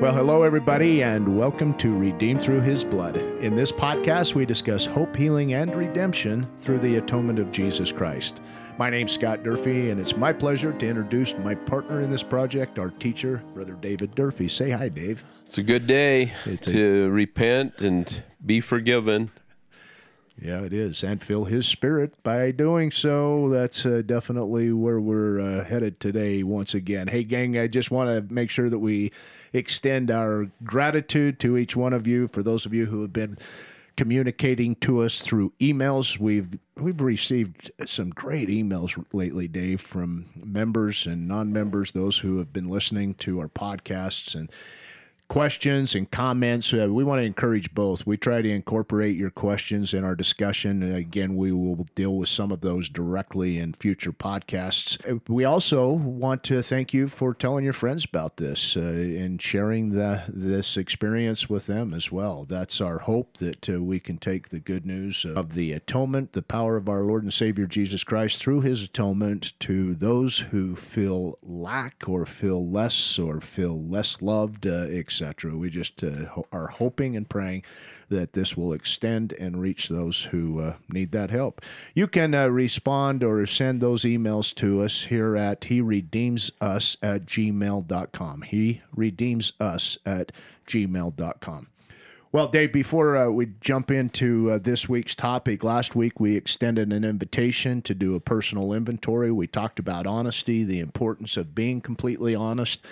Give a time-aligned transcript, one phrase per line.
[0.00, 3.18] Well, hello, everybody, and welcome to Redeemed Through His Blood.
[3.18, 8.40] In this podcast, we discuss hope, healing, and redemption through the atonement of Jesus Christ.
[8.78, 12.78] My name's Scott Durfee, and it's my pleasure to introduce my partner in this project,
[12.78, 14.48] our teacher, Brother David Durfee.
[14.48, 15.22] Say hi, Dave.
[15.44, 19.30] It's a good day It's a- to repent and be forgiven.
[20.42, 23.50] Yeah, it is, and fill His Spirit by doing so.
[23.50, 27.08] That's uh, definitely where we're uh, headed today once again.
[27.08, 29.12] Hey, gang, I just want to make sure that we
[29.52, 33.36] extend our gratitude to each one of you for those of you who have been
[33.98, 36.18] communicating to us through emails.
[36.18, 42.50] We've we've received some great emails lately, Dave, from members and non-members, those who have
[42.50, 44.50] been listening to our podcasts and
[45.30, 46.74] questions and comments.
[46.74, 48.04] Uh, we want to encourage both.
[48.04, 50.82] We try to incorporate your questions in our discussion.
[50.82, 54.98] And again, we will deal with some of those directly in future podcasts.
[55.08, 59.40] Uh, We also want to thank you for telling your friends about this uh, and
[59.40, 62.44] sharing the, this experience with them as well.
[62.44, 66.42] That's our hope that uh, we can take the good news of the atonement, the
[66.42, 71.38] power of our Lord and Savior Jesus Christ through his atonement to those who feel
[71.40, 74.88] lack or feel less or feel less loved, uh,
[75.20, 75.56] etc.
[75.56, 77.64] We just uh, are hoping and praying
[78.08, 81.60] that this will extend and reach those who uh, need that help.
[81.94, 86.96] You can uh, respond or send those emails to us here at He Redeems Us
[87.02, 88.42] at gmail.com.
[88.42, 90.32] He Redeems Us at
[90.66, 91.66] gmail.com.
[92.32, 96.92] Well, Dave, before uh, we jump into uh, this week's topic, last week we extended
[96.92, 99.32] an invitation to do a personal inventory.
[99.32, 102.86] We talked about honesty, the importance of being completely honest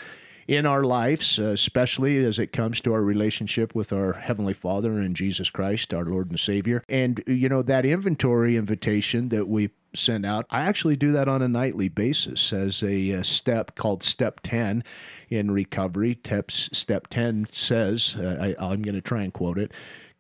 [0.49, 4.99] in our lives, uh, especially as it comes to our relationship with our Heavenly Father
[4.99, 6.83] and Jesus Christ, our Lord and Savior.
[6.89, 11.43] And, you know, that inventory invitation that we send out, I actually do that on
[11.43, 14.83] a nightly basis as a, uh step called Step 10
[15.29, 16.19] in recovery.
[16.49, 19.71] Step 10 says, uh, I, I'm going to try and quote it.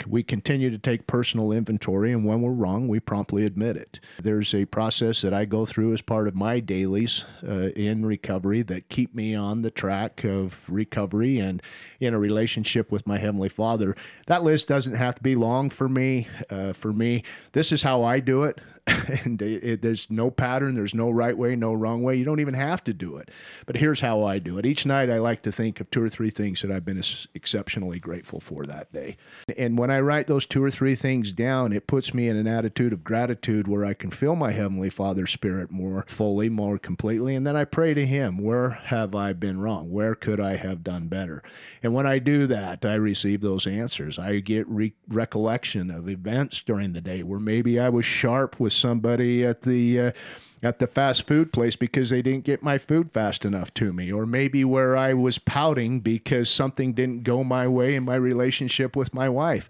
[0.06, 4.00] We continue to take personal inventory, and when we're wrong, we promptly admit it.
[4.22, 8.62] There's a process that I go through as part of my dailies uh, in recovery
[8.62, 11.62] that keep me on the track of recovery and
[12.00, 13.97] in a relationship with my Heavenly Father.
[14.26, 16.28] That list doesn't have to be long for me.
[16.48, 18.60] Uh, for me, this is how I do it.
[19.25, 22.16] and it, it- there's no pattern, there's no right way, no wrong way.
[22.16, 23.31] You don't even have to do it.
[23.66, 24.66] But here's how I do it.
[24.66, 27.03] Each night, I like to think of two or three things that I've been
[27.34, 29.16] exceptionally grateful for that day.
[29.56, 32.47] And when I write those two or three things down, it puts me in an
[32.47, 37.34] attitude of gratitude where I can feel my Heavenly Father's Spirit more fully, more completely.
[37.34, 39.91] And then I pray to Him, where have I been wrong?
[39.91, 41.43] Where could I have done better?
[41.82, 44.19] And when I do that, I receive those answers.
[44.19, 48.72] I get re- recollection of events during the day where maybe I was sharp with
[48.78, 50.11] somebody at the uh,
[50.62, 54.12] at the fast food place because they didn't get my food fast enough to me,
[54.12, 58.97] or maybe where I was pouting because something didn't go my way in my relationship
[58.97, 59.69] with my wife,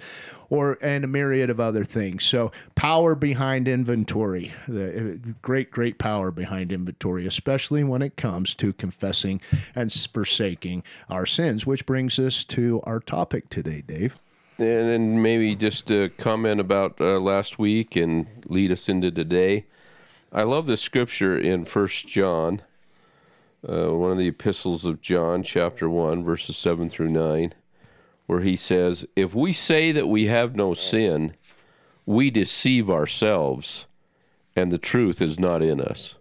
[0.48, 2.24] or and a myriad of other things.
[2.24, 8.54] So power behind inventory, the uh, great great power behind inventory, especially when it comes
[8.56, 9.40] to confessing
[9.74, 14.18] and forsaking our sins, which brings us to our topic today, Dave.
[14.60, 19.66] And then maybe just a comment about uh, last week and lead us into today.
[20.32, 22.62] I love the scripture in First John,
[23.66, 27.54] uh, one of the epistles of John, chapter 1, verses 7 through 9,
[28.26, 31.34] where he says, If we say that we have no sin,
[32.04, 33.86] we deceive ourselves,
[34.56, 36.16] and the truth is not in us.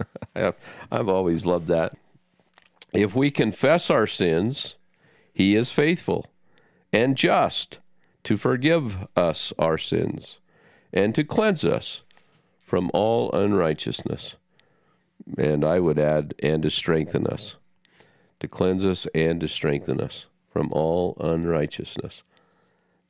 [0.34, 0.54] I've,
[0.90, 1.94] I've always loved that.
[2.94, 4.78] If we confess our sins,
[5.34, 6.24] he is faithful
[6.96, 7.78] and just
[8.24, 10.38] to forgive us our sins
[10.94, 12.02] and to cleanse us
[12.58, 14.36] from all unrighteousness.
[15.36, 17.56] And I would add, and to strengthen us,
[18.40, 22.22] to cleanse us and to strengthen us from all unrighteousness.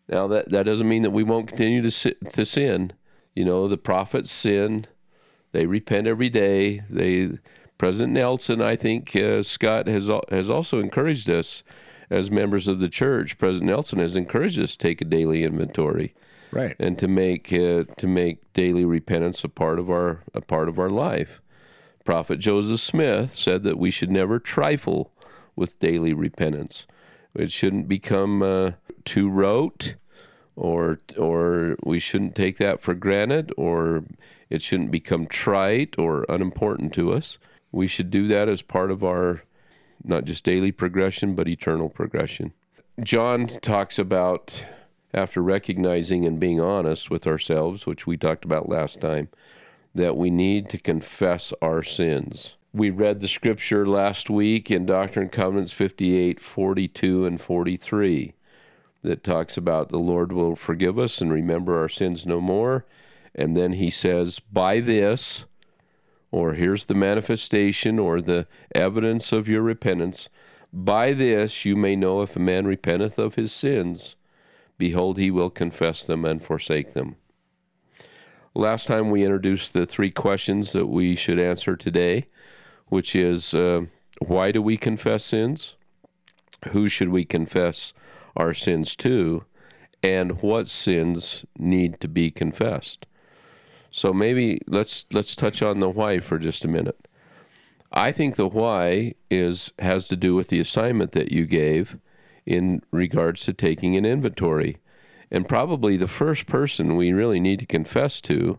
[0.08, 2.93] Now, that, that doesn't mean that we won't continue to, si- to sin.
[3.37, 4.87] You know, the prophets sin,
[5.52, 6.82] they repent every day.
[6.90, 7.38] They,
[7.78, 11.62] President Nelson, I think uh, Scott has has also encouraged us
[12.11, 13.38] as members of the church.
[13.38, 16.14] President Nelson has encouraged us to take a daily inventory
[16.53, 16.76] Right.
[16.79, 20.79] and to make uh, to make daily repentance a part of our a part of
[20.79, 21.41] our life.
[22.05, 25.12] Prophet Joseph Smith said that we should never trifle
[25.56, 26.87] with daily repentance.
[27.35, 28.73] It shouldn't become uh,
[29.05, 29.97] too rote,
[30.55, 34.05] or or we shouldn't take that for granted, or
[34.49, 37.38] it shouldn't become trite or unimportant to us.
[37.73, 39.43] We should do that as part of our
[40.04, 42.52] not just daily progression, but eternal progression.
[43.02, 44.64] John talks about
[45.12, 49.28] after recognizing and being honest with ourselves, which we talked about last time,
[49.94, 52.56] that we need to confess our sins.
[52.72, 58.34] We read the scripture last week in Doctrine and Covenants 58, 42, and 43
[59.02, 62.84] that talks about the Lord will forgive us and remember our sins no more.
[63.34, 65.44] And then he says, by this,
[66.37, 70.29] or here's the manifestation or the evidence of your repentance.
[70.73, 74.17] By this you may know if a man repenteth of his sins,
[74.77, 77.17] behold, he will confess them and forsake them.
[78.55, 82.27] Last time we introduced the three questions that we should answer today,
[82.88, 83.87] which is uh,
[84.19, 85.77] why do we confess sins?
[86.73, 87.94] Who should we confess
[88.37, 89.44] our sins to,
[90.03, 93.06] and what sins need to be confessed.
[93.96, 97.08] So maybe let's let's touch on the why for just a minute.
[97.90, 101.96] I think the why is has to do with the assignment that you gave
[102.44, 104.76] in regards to taking an inventory.
[105.31, 108.58] And probably the first person we really need to confess to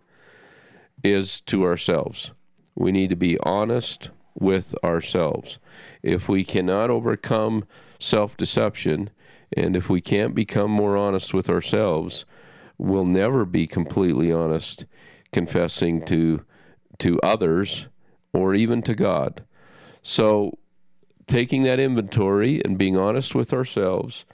[1.03, 2.31] is to ourselves.
[2.73, 5.59] We need to be honest with ourselves.
[6.01, 7.65] If we cannot overcome
[7.99, 9.11] self deception,
[9.55, 12.25] and if we can't become more honest with ourselves,
[12.79, 14.85] we'll never be completely honest
[15.31, 16.43] confessing to
[16.99, 17.87] to others
[18.33, 19.43] or even to God.
[20.01, 20.57] So
[21.27, 24.25] taking that inventory and being honest with ourselves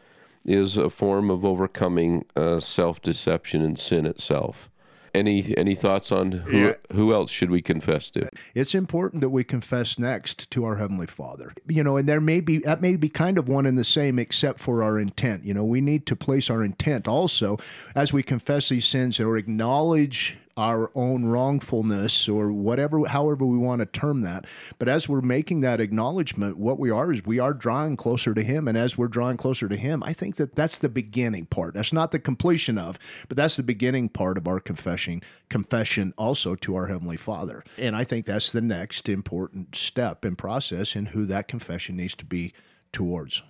[0.46, 4.70] is a form of overcoming uh, self-deception and sin itself.
[5.14, 6.74] Any any thoughts on who yeah.
[6.92, 8.28] who else should we confess to?
[8.56, 11.54] It's important that we confess next to our heavenly Father.
[11.68, 14.18] You know, and there may be that may be kind of one and the same
[14.18, 15.44] except for our intent.
[15.44, 17.60] You know, we need to place our intent also
[17.94, 23.80] as we confess these sins or acknowledge our own wrongfulness or whatever however we want
[23.80, 24.46] to term that.
[24.78, 28.44] But as we're making that acknowledgement what we are is we are drawing closer to
[28.44, 28.68] him.
[28.68, 31.74] And as we're drawing closer to him i think that that's the beginning part.
[31.74, 36.56] That's not the completion of but that's the beginning part of our confession confession also
[36.56, 37.64] to our heavenly father.
[37.78, 42.16] And i think that's the next important step and process in who that confession needs
[42.16, 42.54] to be
[42.92, 43.42] towards.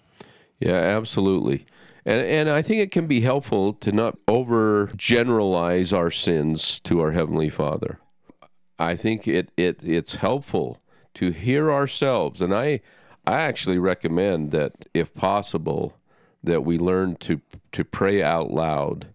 [0.60, 1.66] Yeah absolutely
[2.06, 7.00] and, and I think it can be helpful to not over generalize our sins to
[7.00, 8.00] our Heavenly Father.
[8.78, 10.82] I think it, it it's helpful
[11.16, 12.42] to hear ourselves.
[12.42, 12.82] And I,
[13.26, 15.96] I actually recommend that, if possible,
[16.44, 17.40] that we learn to,
[17.72, 19.08] to pray out loud.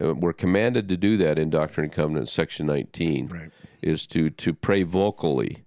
[0.00, 3.50] Uh, we're commanded to do that in Doctrine and Covenants, section 19, right.
[3.82, 5.64] is to, to pray vocally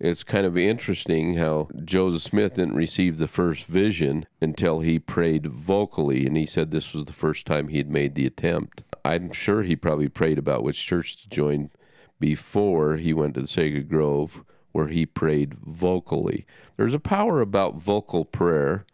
[0.00, 5.46] it's kind of interesting how Joseph Smith didn't receive the first vision until he prayed
[5.46, 8.82] vocally, and he said this was the first time he had made the attempt.
[9.04, 11.70] I'm sure he probably prayed about which church to join
[12.18, 14.42] before he went to the Sacred Grove,
[14.72, 16.46] where he prayed vocally.
[16.78, 18.86] There's a power about vocal prayer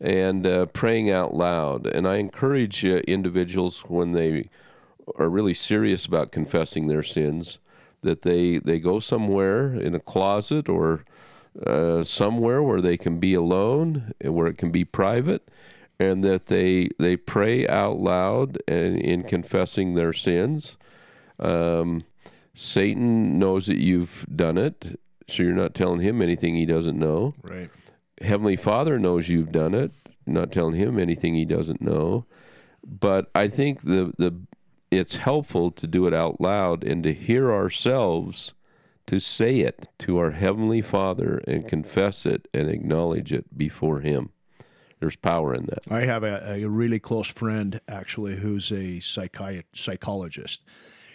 [0.00, 4.50] and uh, praying out loud, and I encourage uh, individuals when they
[5.16, 7.58] are really serious about confessing their sins
[8.02, 11.04] that they they go somewhere in a closet or
[11.66, 15.48] uh, somewhere where they can be alone, and where it can be private,
[15.98, 20.76] and that they they pray out loud and in confessing their sins.
[21.38, 22.04] Um,
[22.54, 27.34] Satan knows that you've done it, so you're not telling him anything he doesn't know.
[27.42, 27.70] Right.
[28.20, 29.92] Heavenly Father knows you've done it,
[30.26, 32.26] not telling him anything he doesn't know.
[32.84, 34.34] But I think the the
[34.92, 38.52] it's helpful to do it out loud and to hear ourselves
[39.06, 44.30] to say it to our Heavenly Father and confess it and acknowledge it before Him.
[45.00, 45.80] There's power in that.
[45.90, 50.60] I have a, a really close friend, actually, who's a psychi- psychologist.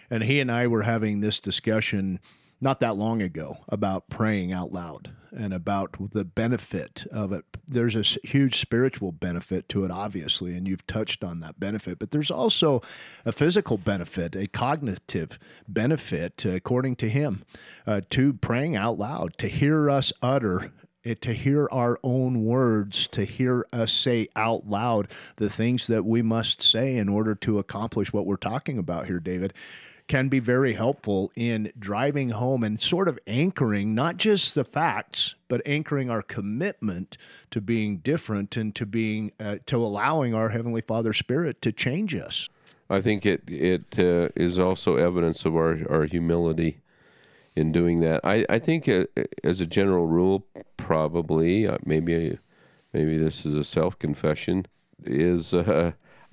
[0.10, 2.20] And he and I were having this discussion
[2.60, 7.46] not that long ago about praying out loud and about the benefit of it.
[7.68, 12.12] There's a huge spiritual benefit to it, obviously, and you've touched on that benefit, but
[12.12, 12.82] there's also
[13.26, 17.44] a physical benefit, a cognitive benefit, according to him,
[17.86, 20.72] uh, to praying out loud, to hear us utter
[21.04, 26.06] eh, to hear our own words, to hear us say out loud the things that
[26.06, 29.54] we must say in order to accomplish what we're talking about here, David
[30.08, 35.36] can be very helpful in driving home and sort of anchoring not just the facts,
[35.48, 37.18] but anchoring our commitment
[37.52, 42.16] to being different and to being uh, to allowing our heavenly Father Spirit to change
[42.16, 42.50] us.
[42.90, 46.80] I think it it uh, is also evidence of our our humility
[47.56, 48.22] in doing that.
[48.24, 49.06] I I think uh,
[49.44, 50.46] as a general rule,
[50.78, 52.38] probably uh, maybe
[52.94, 54.66] maybe this is a self confession
[55.04, 55.54] is.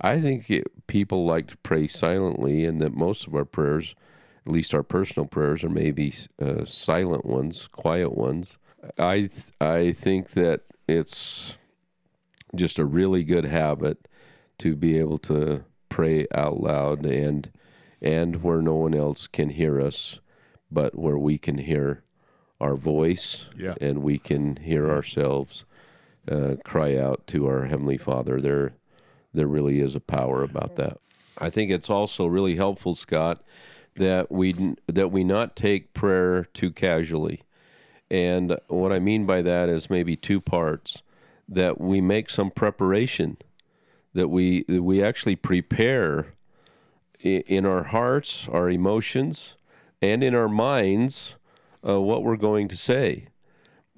[0.01, 3.95] I think it, people like to pray silently, and that most of our prayers,
[4.45, 8.57] at least our personal prayers, are maybe uh, silent ones, quiet ones.
[8.99, 11.57] I I think that it's
[12.55, 14.07] just a really good habit
[14.59, 17.49] to be able to pray out loud and
[18.01, 20.19] and where no one else can hear us,
[20.71, 22.03] but where we can hear
[22.61, 23.73] our voice, Yeah.
[23.81, 25.65] and we can hear ourselves
[26.29, 28.39] uh, cry out to our heavenly Father.
[28.39, 28.73] There,
[29.35, 30.97] there really is a power about that.
[31.37, 33.43] I think it's also really helpful, Scott,
[33.97, 37.41] that we that we not take prayer too casually.
[38.09, 41.01] And what I mean by that is maybe two parts
[41.49, 43.37] that we make some preparation,
[44.13, 46.33] that we that we actually prepare
[47.23, 49.55] i- in our hearts, our emotions,
[50.01, 51.35] and in our minds
[51.87, 53.27] uh, what we're going to say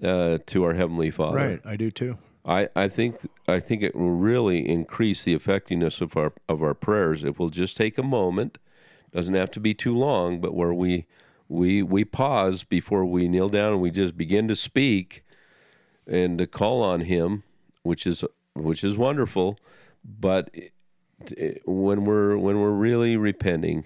[0.03, 1.37] uh, to our heavenly Father.
[1.37, 2.17] Right, I do too.
[2.47, 6.73] I, I think I think it will really increase the effectiveness of our of our
[6.73, 8.57] prayers if we'll just take a moment.
[9.11, 11.05] Doesn't have to be too long, but where we
[11.49, 15.23] we we pause before we kneel down and we just begin to speak
[16.05, 17.43] and to call on Him,
[17.83, 18.23] which is
[18.53, 19.59] which is wonderful.
[20.03, 20.71] But it-
[21.35, 23.85] it- when we're when we're really repenting,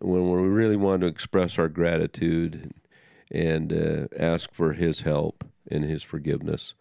[0.00, 2.72] when we really want to express our gratitude
[3.30, 6.74] and uh, ask for His help and His forgiveness,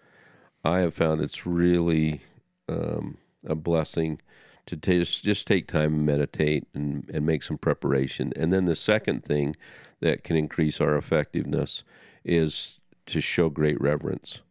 [0.63, 2.21] I have found it's really
[2.67, 4.21] um, a blessing
[4.67, 8.33] to just just take time and meditate and, and make some preparation.
[8.35, 9.55] And then the second thing
[10.01, 11.83] that can increase our effectiveness
[12.23, 14.41] is to show great reverence,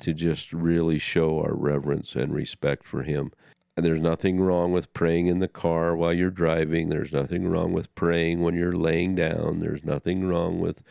[0.00, 3.32] to just really show our reverence and respect for Him.
[3.76, 6.88] And there's nothing wrong with praying in the car while you're driving.
[6.88, 9.60] There's nothing wrong with praying when you're laying down.
[9.60, 10.82] There's nothing wrong with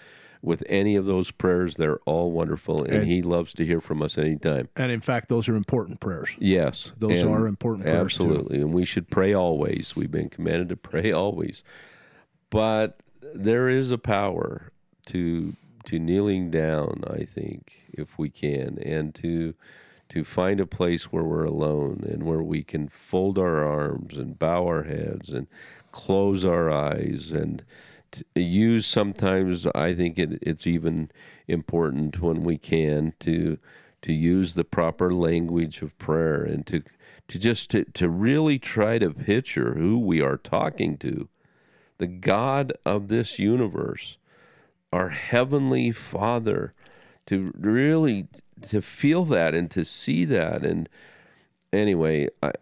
[0.45, 1.75] with any of those prayers.
[1.75, 4.69] They're all wonderful, and, And- He loves to hear from us anytime.
[4.75, 6.29] And in fact, those are important prayers.
[6.39, 8.23] Yes, Those and are important prayers, too.
[8.25, 9.95] Absolutely, and we should pray always.
[9.95, 11.63] We've been commanded to pray always,
[12.49, 12.99] but
[13.33, 14.71] there is a power
[15.07, 17.03] to to kneeling down.
[17.07, 19.53] I think if we can, and to
[20.09, 24.37] to find a place where we're alone and where we can fold our arms and
[24.37, 25.47] bow our heads and
[25.91, 27.63] close our eyes and
[28.35, 31.11] use sometimes I think it, it's even
[31.47, 33.57] important when we can to
[34.01, 36.83] to use the proper language of prayer and to
[37.27, 41.27] to just to, to really try to picture who we are talking to.
[41.97, 44.17] The God of this universe
[44.93, 46.73] our heavenly father
[47.25, 48.27] to really
[48.61, 50.63] to feel that and to see that.
[50.63, 50.87] And
[51.73, 52.53] anyway I,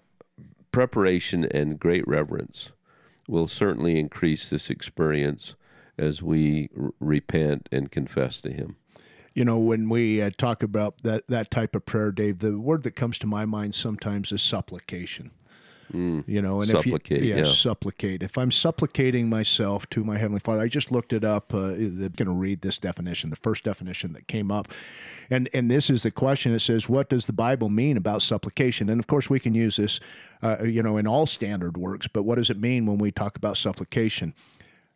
[0.72, 2.72] preparation and great reverence
[3.27, 5.56] will certainly increase this experience
[5.98, 8.75] as we r- repent and confess to him
[9.34, 12.84] You know, when we uh, talk about that, that type of prayer, Dave, the word
[12.84, 15.32] that comes to my mind sometimes is supplication.
[15.91, 17.43] You know, and Supplicate, if you, yeah.
[17.43, 18.23] supplicate.
[18.23, 21.53] If I'm supplicating myself to my heavenly Father, I just looked it up.
[21.53, 24.67] Uh, I'm going to read this definition, the first definition that came up,
[25.29, 26.53] and and this is the question.
[26.53, 29.75] It says, "What does the Bible mean about supplication?" And of course, we can use
[29.75, 29.99] this,
[30.41, 32.07] uh, you know, in all standard works.
[32.07, 34.33] But what does it mean when we talk about supplication?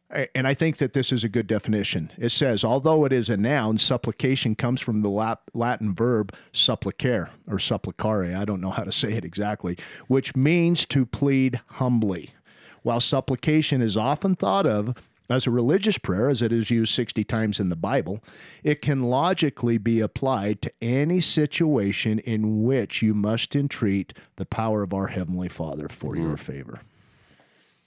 [0.10, 2.12] And I think that this is a good definition.
[2.18, 5.10] It says, although it is a noun, supplication comes from the
[5.54, 8.38] Latin verb supplicare or supplicare.
[8.38, 12.30] I don't know how to say it exactly, which means to plead humbly.
[12.84, 14.96] While supplication is often thought of
[15.30, 18.24] as a religious prayer, as it is used 60 times in the Bible,
[18.64, 24.84] it can logically be applied to any situation in which you must entreat the power
[24.84, 26.24] of our Heavenly Father for hmm.
[26.24, 26.80] your favor.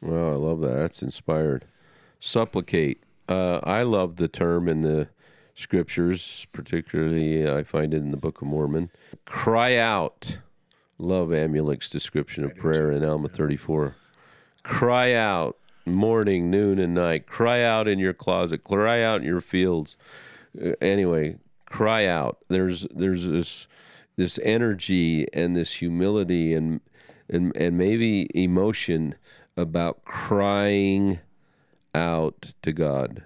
[0.02, 0.74] Well, I love that.
[0.74, 1.64] That's inspired.
[2.20, 3.02] Supplicate.
[3.28, 5.08] Uh, I love the term in the
[5.54, 8.90] scriptures, particularly I find it in the Book of Mormon.
[9.24, 10.38] Cry out.
[10.98, 13.96] Love Amulek's description of prayer in Alma 34.
[14.62, 17.26] Cry out morning, noon, and night.
[17.26, 18.64] Cry out in your closet.
[18.64, 19.96] Cry out in your fields.
[20.60, 21.36] Uh, anyway,
[21.66, 22.38] cry out.
[22.48, 23.66] There's there's this
[24.16, 26.80] this energy and this humility and
[27.28, 29.14] and and maybe emotion
[29.56, 31.20] about crying
[31.94, 33.22] out to God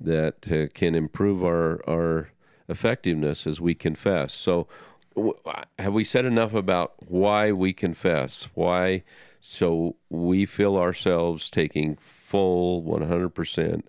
[0.00, 2.30] that uh, can improve our our
[2.68, 4.34] effectiveness as we confess.
[4.34, 4.66] So,
[5.14, 5.36] w-
[5.78, 8.48] have we said enough about why we confess?
[8.54, 9.04] Why?
[9.40, 13.82] So we feel ourselves taking full 100%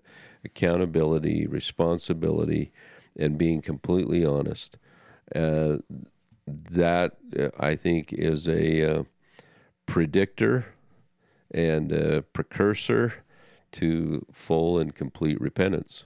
[0.44, 2.70] accountability, responsibility,
[3.16, 4.78] and being completely honest.
[5.34, 5.78] Uh,
[6.46, 9.02] that uh, I think is a uh,
[9.86, 10.66] predictor
[11.50, 13.14] and a precursor
[13.72, 16.04] to full and complete repentance.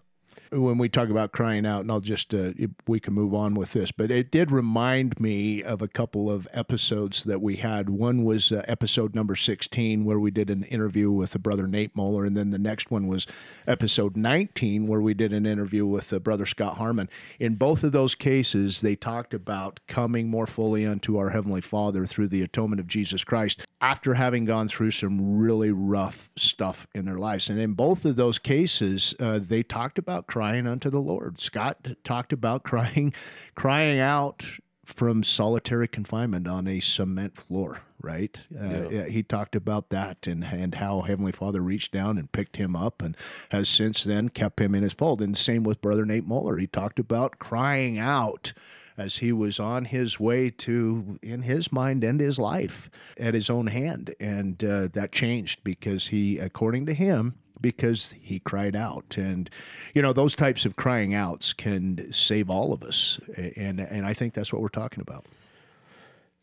[0.52, 2.50] When we talk about crying out, and I'll just uh,
[2.87, 6.47] we can move on with this, but it did remind me of a couple of
[6.52, 7.88] episodes that we had.
[7.88, 11.97] One was uh, episode number sixteen, where we did an interview with the brother Nate
[11.97, 13.26] Moeller, and then the next one was
[13.66, 17.09] episode nineteen, where we did an interview with the brother Scott Harmon.
[17.38, 22.04] In both of those cases, they talked about coming more fully unto our heavenly Father
[22.04, 27.04] through the atonement of Jesus Christ after having gone through some really rough stuff in
[27.04, 27.49] their lives.
[27.49, 31.38] And in both of those cases, uh, they talked about crying crying unto the Lord.
[31.38, 33.14] Scott talked about crying,
[33.54, 34.44] crying out
[34.84, 38.37] from solitary confinement on a cement floor, right?
[38.52, 39.04] Uh, yeah.
[39.04, 43.00] He talked about that and, and how Heavenly Father reached down and picked him up
[43.00, 43.16] and
[43.50, 45.22] has since then kept him in his fold.
[45.22, 46.56] And same with Brother Nate Muller.
[46.56, 48.52] He talked about crying out
[48.99, 53.49] as he was on his way to, in his mind, end his life at his
[53.49, 54.12] own hand.
[54.18, 59.16] And uh, that changed because he, according to him, because he cried out.
[59.16, 59.49] And,
[59.95, 63.19] you know, those types of crying outs can save all of us.
[63.57, 65.25] And, and I think that's what we're talking about.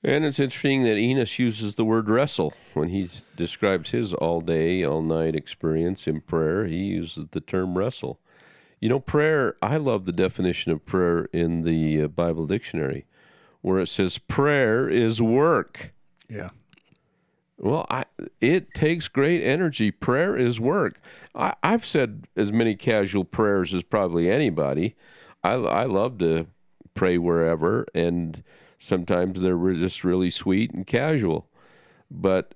[0.01, 4.83] And it's interesting that Enos uses the word wrestle when he describes his all day,
[4.83, 6.65] all night experience in prayer.
[6.65, 8.19] He uses the term wrestle.
[8.79, 13.05] You know, prayer, I love the definition of prayer in the uh, Bible dictionary
[13.61, 15.93] where it says prayer is work.
[16.29, 16.49] Yeah.
[17.59, 18.05] Well, I,
[18.39, 19.91] it takes great energy.
[19.91, 21.01] Prayer is work.
[21.35, 24.95] I, have said as many casual prayers as probably anybody.
[25.43, 26.47] I, I love to
[26.93, 28.43] pray wherever, and
[28.77, 31.49] sometimes they're just really sweet and casual.
[32.09, 32.55] But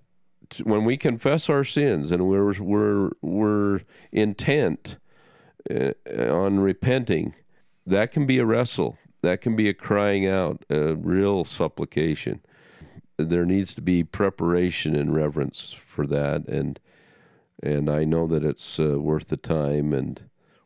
[0.64, 3.82] when we confess our sins and we're we're we're
[4.14, 4.98] intent
[5.70, 7.36] uh, on repenting,
[7.86, 8.98] that can be a wrestle.
[9.22, 12.42] That can be a crying out, a real supplication
[13.18, 16.80] there needs to be preparation and reverence for that, and
[17.62, 20.22] and I know that it's uh, worth the time and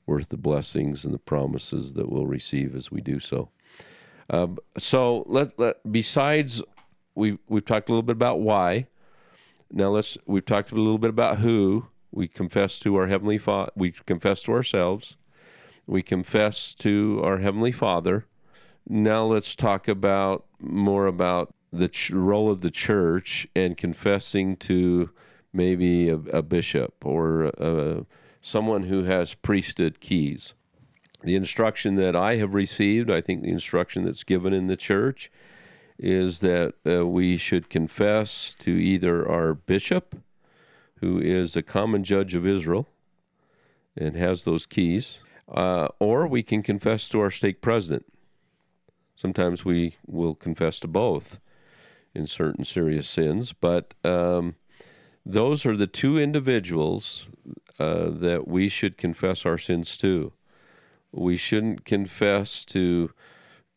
[0.06, 3.50] worth the blessings and the promises that we'll receive as we do so.
[4.30, 6.62] Um, so let, let besides
[7.14, 8.88] we we've talked a little bit about why.
[9.72, 13.72] Now let's we've talked a little bit about who we confess to our heavenly Father.
[13.76, 15.18] We confess to ourselves.
[15.86, 18.26] We confess to our heavenly Father.
[18.88, 25.10] Now let's talk about more about the ch- role of the church and confessing to
[25.54, 28.04] maybe a, a bishop or uh,
[28.42, 30.54] someone who has priesthood keys.
[31.24, 35.32] The instruction that I have received, I think the instruction that's given in the church,
[35.98, 40.16] is that uh, we should confess to either our bishop,
[41.02, 42.88] who is a common judge of Israel
[43.96, 45.20] and has those keys,
[45.52, 48.06] uh, or we can confess to our stake president.
[49.16, 51.40] Sometimes we will confess to both
[52.18, 54.56] in certain serious sins, but um,
[55.26, 57.30] those are the two individuals
[57.80, 60.34] uh, that we should confess our sins to.
[61.12, 63.12] We shouldn't confess to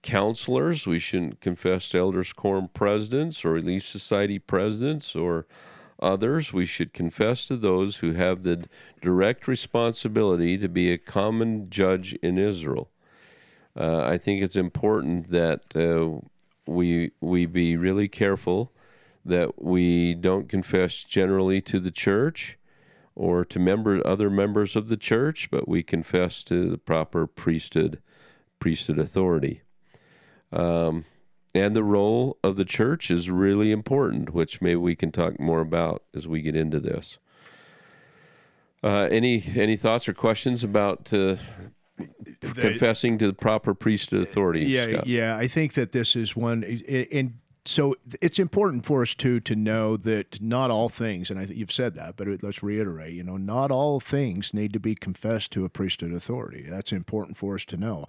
[0.02, 0.86] counselors.
[0.86, 5.46] We shouldn't confess to elders quorum presidents or relief society presidents or
[6.00, 6.52] others.
[6.52, 8.64] We should confess to those who have the
[9.02, 12.90] direct responsibility to be a common judge in Israel.
[13.76, 16.26] Uh, I think it's important that uh,
[16.70, 18.72] we we be really careful
[19.24, 22.56] that we don't confess generally to the church
[23.14, 28.00] or to member other members of the church, but we confess to the proper priesthood
[28.58, 29.62] priesthood authority.
[30.52, 31.04] Um,
[31.54, 35.60] and the role of the church is really important, which maybe we can talk more
[35.60, 37.18] about as we get into this.
[38.82, 41.36] Uh, any any thoughts or questions about uh,
[42.40, 44.64] confessing to the proper priesthood authority.
[44.64, 45.06] Yeah, Scott.
[45.06, 45.36] yeah.
[45.36, 46.64] I think that this is one,
[47.12, 47.34] and
[47.64, 51.58] so it's important for us too to know that not all things, and I think
[51.58, 53.14] you've said that, but let's reiterate.
[53.14, 56.64] You know, not all things need to be confessed to a priesthood authority.
[56.68, 58.06] That's important for us to know.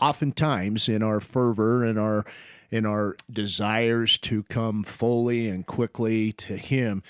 [0.00, 2.24] Oftentimes, in our fervor and our
[2.70, 7.02] in our desires to come fully and quickly to Him,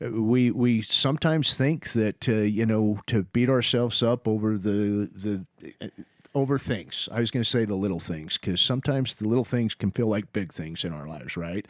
[0.00, 5.46] we we sometimes think that uh, you know to beat ourselves up over the the
[5.80, 5.88] uh,
[6.34, 7.08] over things.
[7.12, 10.08] I was going to say the little things because sometimes the little things can feel
[10.08, 11.64] like big things in our lives, right?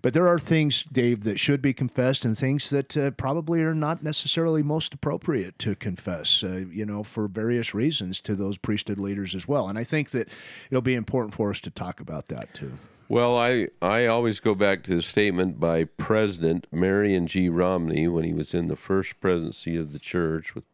[0.00, 3.74] But there are things, Dave, that should be confessed and things that uh, probably are
[3.74, 8.98] not necessarily most appropriate to confess, uh, you know, for various reasons to those priesthood
[8.98, 9.68] leaders as well.
[9.68, 10.28] And I think that
[10.70, 12.78] it'll be important for us to talk about that too.
[13.08, 17.48] Well, I, I always go back to the statement by President Marion G.
[17.48, 20.64] Romney when he was in the first presidency of the church with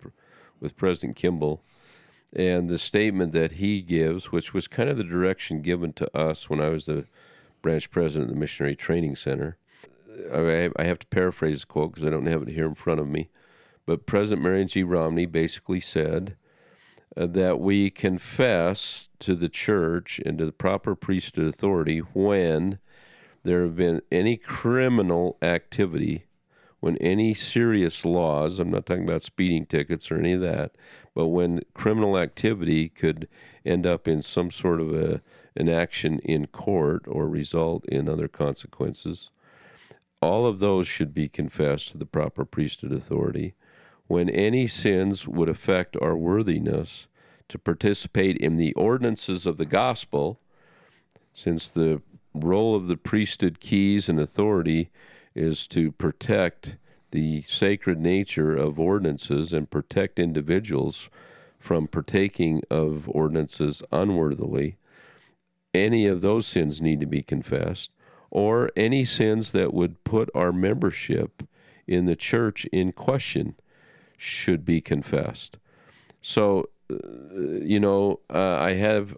[0.59, 1.61] with President Kimball,
[2.35, 6.49] and the statement that he gives, which was kind of the direction given to us
[6.49, 7.05] when I was the
[7.61, 9.59] branch president of the Missionary Training Center.
[10.33, 13.01] I, I have to paraphrase the quote because I don't have it here in front
[13.01, 13.29] of me,
[13.85, 14.85] but President Marion G.
[14.85, 16.37] Romney basically said
[17.16, 22.79] that we confess to the church and to the proper priesthood authority when
[23.44, 26.25] there have been any criminal activity,
[26.81, 30.72] when any serious laws, I'm not talking about speeding tickets or any of that,
[31.14, 33.29] but when criminal activity could
[33.64, 35.20] end up in some sort of a,
[35.57, 39.31] an action in court or result in other consequences,
[40.20, 43.55] all of those should be confessed to the proper priesthood authority
[44.12, 47.07] when any sins would affect our worthiness
[47.48, 50.38] to participate in the ordinances of the gospel,
[51.33, 51.98] since the
[52.35, 54.90] role of the priesthood keys and authority
[55.35, 56.77] is to protect
[57.11, 61.09] the sacred nature of ordinances and protect individuals
[61.59, 64.77] from partaking of ordinances unworthily.
[65.72, 67.90] Any of those sins need to be confessed,
[68.31, 71.42] or any sins that would put our membership
[71.87, 73.55] in the church in question
[74.23, 75.57] should be confessed.
[76.21, 76.97] So, uh,
[77.61, 79.17] you know, uh, I have,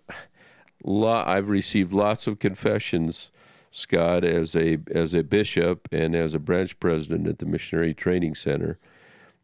[0.83, 3.31] lot, I've received lots of confessions,
[3.71, 8.35] Scott, as a as a bishop and as a branch president at the Missionary Training
[8.35, 8.79] Center.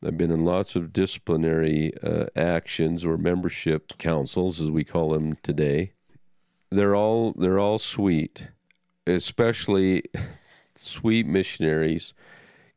[0.02, 5.36] I've been in lots of disciplinary uh, actions or membership councils, as we call them
[5.42, 5.92] today.
[6.70, 8.48] They're all they're all sweet,
[9.06, 10.04] especially
[10.74, 12.14] sweet missionaries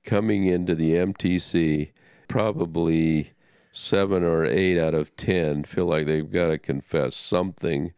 [0.03, 1.91] coming into the MTC.
[2.27, 3.31] Probably
[3.71, 7.93] seven or eight out of ten feel like they've got to confess something,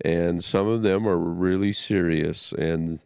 [0.00, 3.00] and some of them are really serious and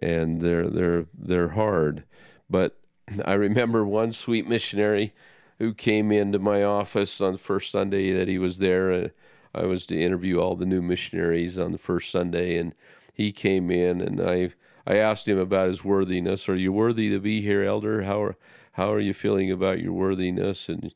[0.00, 2.04] and they're they're they're hard.
[2.48, 2.78] But
[3.24, 5.14] I remember one sweet missionary
[5.58, 8.92] who came into my office on the first Sunday that he was there.
[8.92, 9.08] Uh,
[9.54, 12.74] I was to interview all the new missionaries on the first Sunday, and
[13.12, 14.52] he came in, and I
[14.86, 16.48] I asked him about his worthiness.
[16.48, 18.02] Are you worthy to be here, Elder?
[18.02, 18.36] How are
[18.78, 20.94] how are you feeling about your worthiness and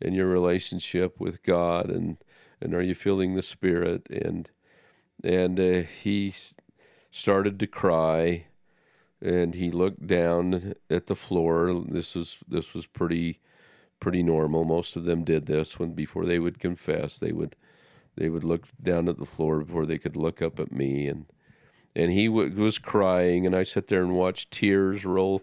[0.00, 2.16] and your relationship with God, and
[2.60, 4.08] and are you feeling the Spirit?
[4.08, 4.48] And
[5.22, 6.32] and uh, he
[7.10, 8.46] started to cry
[9.20, 11.82] and he looked down at the floor.
[11.88, 13.40] This was this was pretty
[13.98, 14.64] pretty normal.
[14.64, 17.56] Most of them did this when before they would confess, they would
[18.16, 21.26] they would look down at the floor before they could look up at me, and
[21.96, 25.42] and he w- was crying, and I sat there and watched tears roll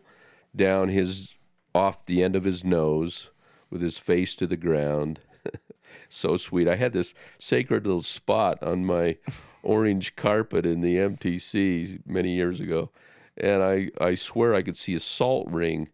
[0.56, 1.36] down his
[1.74, 3.30] off the end of his nose
[3.70, 5.20] with his face to the ground.
[6.10, 6.68] so sweet.
[6.68, 9.18] I had this sacred little spot on my
[9.64, 12.90] orange carpet in the MTC many years ago
[13.38, 15.90] and I, I swear I could see a salt ring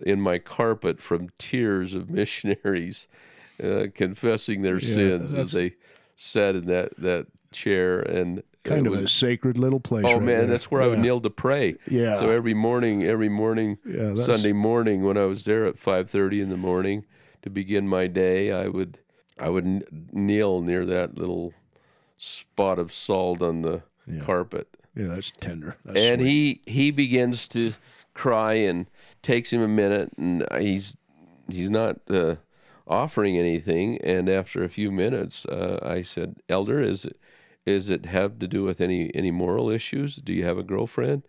[0.00, 3.06] in my carpet from tears of missionaries
[3.62, 5.74] uh, confessing their yeah, sins as they
[6.16, 10.04] sat in that, that chair and kind of was, a sacred little place.
[10.06, 10.46] Oh right man, there.
[10.46, 10.86] that's where yeah.
[10.86, 11.76] I would kneel to pray.
[11.88, 12.18] Yeah.
[12.18, 16.40] So every morning, every morning, yeah, Sunday morning, when I was there at five thirty
[16.40, 17.04] in the morning
[17.42, 18.98] to begin my day, I would
[19.38, 21.54] I would kneel near that little
[22.16, 24.20] spot of salt on the yeah.
[24.20, 25.76] carpet yeah, that's tender.
[25.84, 26.60] That's and sweet.
[26.66, 27.72] he he begins to
[28.14, 28.86] cry and
[29.22, 30.96] takes him a minute, and he's
[31.48, 32.36] he's not uh,
[32.86, 33.98] offering anything.
[33.98, 37.16] And after a few minutes, uh, I said, "Elder, is it
[37.68, 40.16] is it have to do with any any moral issues?
[40.16, 41.22] Do you have a girlfriend?"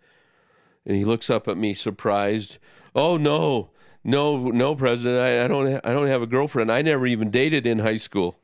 [0.86, 2.58] And he looks up at me surprised.
[2.94, 3.70] Oh no,
[4.02, 5.20] no, no, President.
[5.20, 6.72] I, I don't ha- I don't have a girlfriend.
[6.72, 8.36] I never even dated in high school.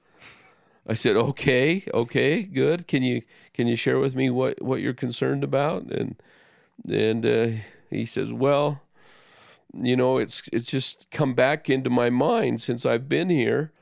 [0.86, 2.86] I said, "Okay, okay, good.
[2.86, 3.22] Can you
[3.54, 6.16] can you share with me what what you're concerned about?" And
[6.88, 7.48] and uh,
[7.90, 8.82] he says, "Well,
[9.74, 13.72] you know, it's it's just come back into my mind since I've been here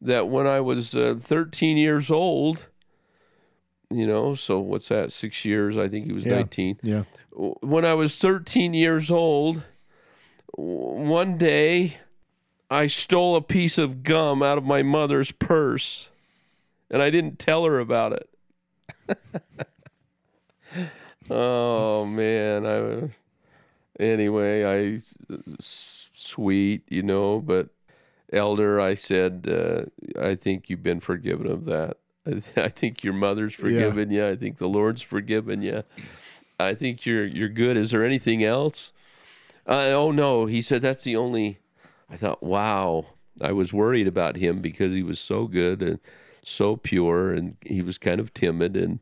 [0.00, 2.66] that when I was uh, 13 years old,
[3.90, 5.12] you know, so what's that?
[5.12, 5.76] Six years?
[5.76, 6.36] I think he was yeah.
[6.36, 6.80] 19.
[6.82, 7.04] Yeah.
[7.32, 9.62] When I was 13 years old,
[10.52, 11.98] one day."
[12.70, 16.10] I stole a piece of gum out of my mother's purse
[16.90, 18.28] and I didn't tell her about it.
[21.30, 23.10] oh man, I was
[23.98, 24.64] anyway.
[24.64, 25.00] I
[25.60, 27.68] sweet, you know, but
[28.32, 31.96] elder, I said, uh, I think you've been forgiven of that.
[32.56, 34.26] I, think your mother's forgiven yeah.
[34.26, 34.32] you.
[34.32, 35.84] I think the Lord's forgiven you.
[36.60, 37.76] I think you're you're good.
[37.76, 38.92] Is there anything else?
[39.66, 41.58] Uh, oh no, he said that's the only.
[42.10, 43.06] I thought, wow.
[43.40, 46.00] I was worried about him because he was so good and
[46.42, 48.76] so pure, and he was kind of timid.
[48.76, 48.98] And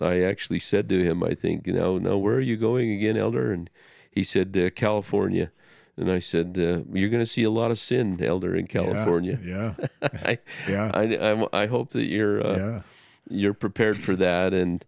[0.00, 3.16] I actually said to him, I think, you know, now where are you going again,
[3.16, 3.52] Elder?
[3.52, 3.68] And
[4.10, 5.50] he said, uh, California.
[5.96, 9.38] And I said, uh, "You're going to see a lot of sin, Elder, in California."
[9.42, 10.08] Yeah, yeah.
[10.24, 10.90] I, yeah.
[10.92, 12.82] I, I, I, hope that you're uh, yeah.
[13.28, 14.84] you're prepared for that, and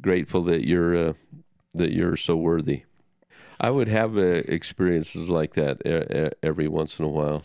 [0.00, 1.12] grateful that you're uh,
[1.74, 2.82] that you're so worthy.
[3.60, 7.44] I would have uh, experiences like that every once in a while.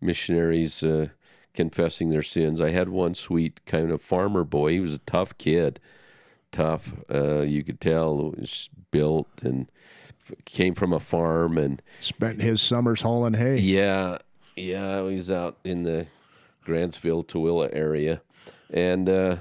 [0.00, 1.08] Missionaries uh,
[1.54, 2.60] confessing their sins.
[2.60, 4.72] I had one sweet kind of farmer boy.
[4.72, 5.80] He was a tough kid,
[6.52, 6.92] tough.
[7.12, 9.68] Uh, you could tell He was built and
[10.44, 13.58] came from a farm and spent his summers hauling hay.
[13.58, 14.18] Yeah,
[14.56, 15.06] yeah.
[15.08, 16.06] He was out in the
[16.64, 18.22] Grantsville, Tooele area,
[18.70, 19.36] and uh,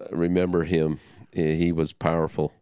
[0.00, 1.00] I remember him.
[1.32, 2.52] He was powerful,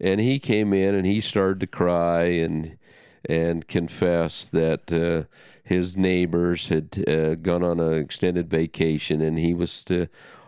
[0.00, 2.78] and he came in and he started to cry and
[3.26, 5.24] and confess that uh,
[5.64, 10.06] his neighbors had uh, gone on an extended vacation and he was to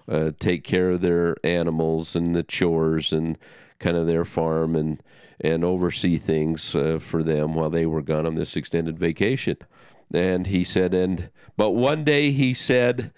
[0.09, 3.38] uh, take care of their animals and the chores and
[3.79, 5.03] kind of their farm and
[5.40, 9.57] and oversee things uh, for them while they were gone on this extended vacation.
[10.12, 13.12] And he said, and but one day he said,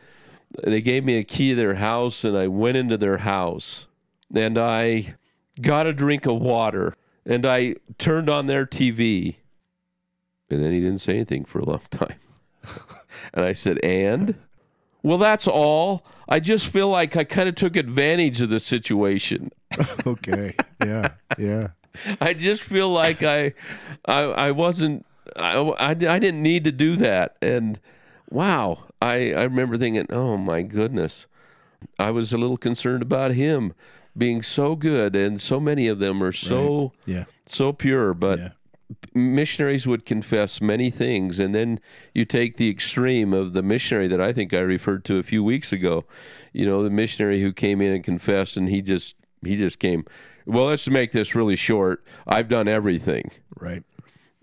[0.65, 3.87] they gave me a key to their house, and I went into their house,
[4.35, 5.17] and I
[5.61, 6.95] got a drink of water,
[7.27, 9.37] and I turned on their TV,
[10.49, 12.19] and then he didn't say anything for a long time.
[13.35, 14.37] and I said, and.
[15.01, 16.05] Well, that's all.
[16.29, 19.51] I just feel like I kind of took advantage of the situation.
[20.07, 20.55] okay.
[20.85, 21.13] Yeah.
[21.39, 21.69] Yeah.
[22.21, 23.55] I just feel like I,
[24.05, 25.05] I, I wasn't,
[25.37, 27.37] I, I, I didn't need to do that.
[27.43, 27.79] And
[28.31, 31.27] wow, I, I remember thinking, oh my goodness,
[31.99, 33.73] I was a little concerned about him
[34.17, 37.15] being so good, and so many of them are so, Right.
[37.15, 37.25] Yeah.
[37.47, 38.15] so pure.
[38.15, 38.49] But Yeah.
[39.15, 41.79] missionaries would confess many things, and then
[42.15, 45.45] you take the extreme of the missionary that I think I referred to a few
[45.45, 46.05] weeks ago.
[46.53, 50.05] You know, the missionary who came in and confessed, and he just he just came.
[50.47, 52.05] Well, let's make this really short.
[52.27, 53.83] I've done everything Right.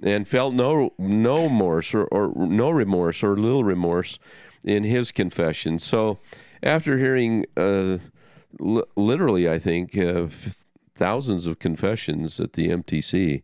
[0.04, 4.20] and felt no no remorse or, or no remorse or little remorse
[4.64, 5.80] in his confession.
[5.80, 6.20] So,
[6.64, 7.98] after hearing uh,
[8.60, 10.28] li- literally, I think uh,
[10.96, 13.44] thousands of confessions at the MTC,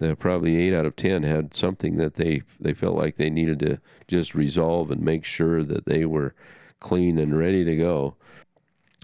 [0.00, 3.58] uh, probably eight out of ten had something that they they felt like they needed
[3.60, 3.78] to
[4.08, 6.34] just resolve and make sure that they were
[6.80, 8.16] clean and ready to go.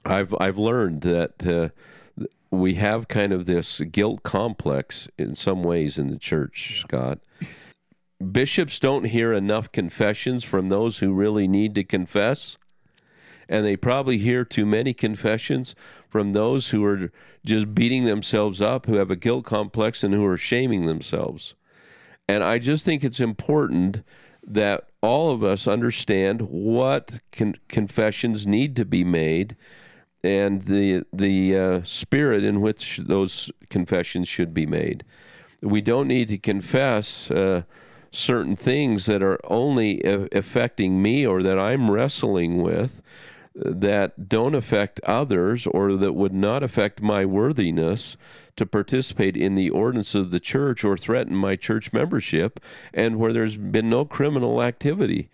[0.09, 5.99] I've I've learned that uh, we have kind of this guilt complex in some ways
[5.99, 7.18] in the church, Scott.
[8.33, 12.57] Bishops don't hear enough confessions from those who really need to confess,
[13.49, 15.75] and they probably hear too many confessions
[16.09, 17.12] from those who are
[17.44, 21.55] just beating themselves up, who have a guilt complex, and who are shaming themselves.
[22.27, 24.03] And I just think it's important
[24.44, 29.55] that all of us understand what con- confessions need to be made
[30.22, 35.04] and the the uh, spirit in which those confessions should be made.
[35.62, 37.62] We don't need to confess uh,
[38.11, 43.02] certain things that are only a- affecting me or that I'm wrestling with
[43.54, 48.16] that don't affect others or that would not affect my worthiness
[48.57, 52.61] to participate in the ordinance of the church or threaten my church membership
[52.94, 55.28] and where there's been no criminal activity.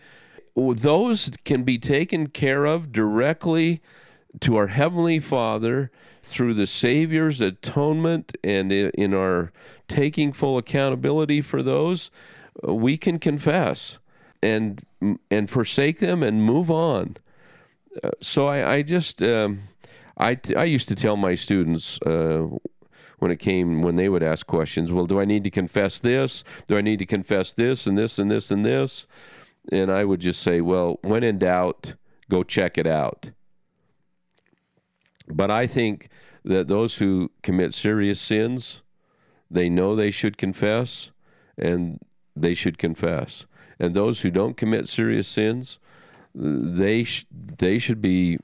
[0.57, 3.83] Those can be taken care of directly
[4.41, 5.91] to our Heavenly Father
[6.23, 9.53] through the Savior's atonement and in our
[9.89, 12.11] taking full accountability for those,
[12.67, 13.99] uh, we can confess
[14.43, 14.85] and
[15.31, 17.17] and forsake them and move on.
[18.03, 19.63] Uh, so I, I just um,
[20.19, 22.49] I I used to tell my students uh,
[23.19, 26.45] when it came when they would ask questions, well, do I need to confess this?
[26.67, 29.07] Do I need to confess this and this and this and this?
[29.73, 31.95] And I would just say, well, when in doubt,
[32.29, 33.31] go check it out.
[35.29, 36.09] But I think
[36.45, 38.83] that those who commit serious sins,
[39.51, 41.11] they know they should confess
[41.57, 41.99] and
[42.37, 43.47] they should confess.
[43.79, 45.79] And those who don't commit serious sins,
[46.35, 48.39] they sh- they should be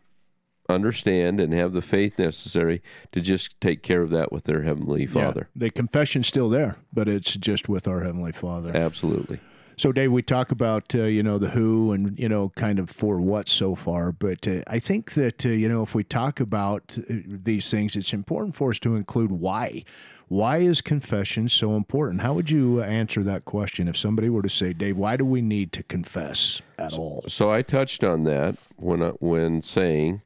[0.69, 2.81] understand and have the faith necessary
[3.13, 5.49] to just take care of that with their heavenly Father.
[5.55, 5.61] Yeah.
[5.67, 8.75] The confession's still there, but it's just with our Heavenly Father.
[8.77, 9.41] Absolutely.
[9.81, 12.91] So, Dave, we talk about uh, you know the who and you know kind of
[12.91, 16.39] for what so far, but uh, I think that uh, you know if we talk
[16.39, 19.85] about uh, these things, it's important for us to include why.
[20.29, 22.21] Why is confession so important?
[22.21, 25.41] How would you answer that question if somebody were to say, Dave, why do we
[25.41, 27.25] need to confess at all?
[27.27, 30.21] So I touched on that when I, when saying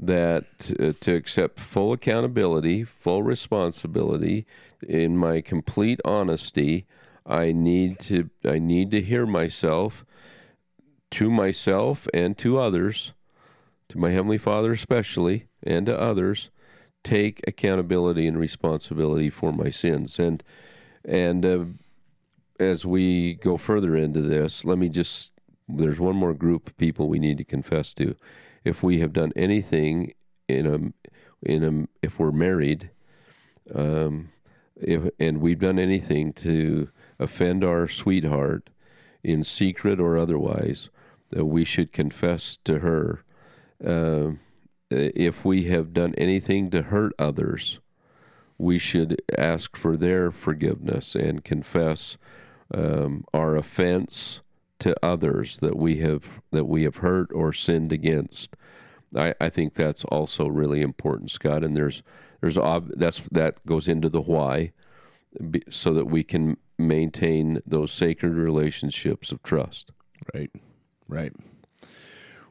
[0.00, 0.46] that
[0.80, 4.46] uh, to accept full accountability, full responsibility
[4.82, 6.86] in my complete honesty,
[7.26, 10.04] I need to I need to hear myself
[11.12, 13.12] to myself and to others,
[13.88, 16.50] to my heavenly Father especially, and to others,
[17.04, 20.18] take accountability and responsibility for my sins.
[20.18, 20.42] And
[21.04, 21.64] and uh,
[22.58, 25.32] as we go further into this, let me just
[25.68, 28.14] there's one more group of people we need to confess to.
[28.64, 30.14] If we have done anything
[30.48, 32.90] in a in a if we're married,
[33.74, 34.30] um,
[34.76, 38.70] if and we've done anything to offend our sweetheart
[39.22, 40.90] in secret or otherwise,
[41.30, 43.22] that we should confess to her.
[43.84, 44.40] Um,
[44.90, 47.80] if we have done anything to hurt others,
[48.58, 52.16] we should ask for their forgiveness and confess
[52.72, 54.42] um, our offense
[54.78, 58.56] to others that we have that we have hurt or sinned against.
[59.14, 61.64] I, I think that's also really important, Scott.
[61.64, 62.02] And there's
[62.40, 64.72] there's ob- that's that goes into the why,
[65.70, 69.92] so that we can maintain those sacred relationships of trust.
[70.34, 70.50] Right,
[71.08, 71.32] right.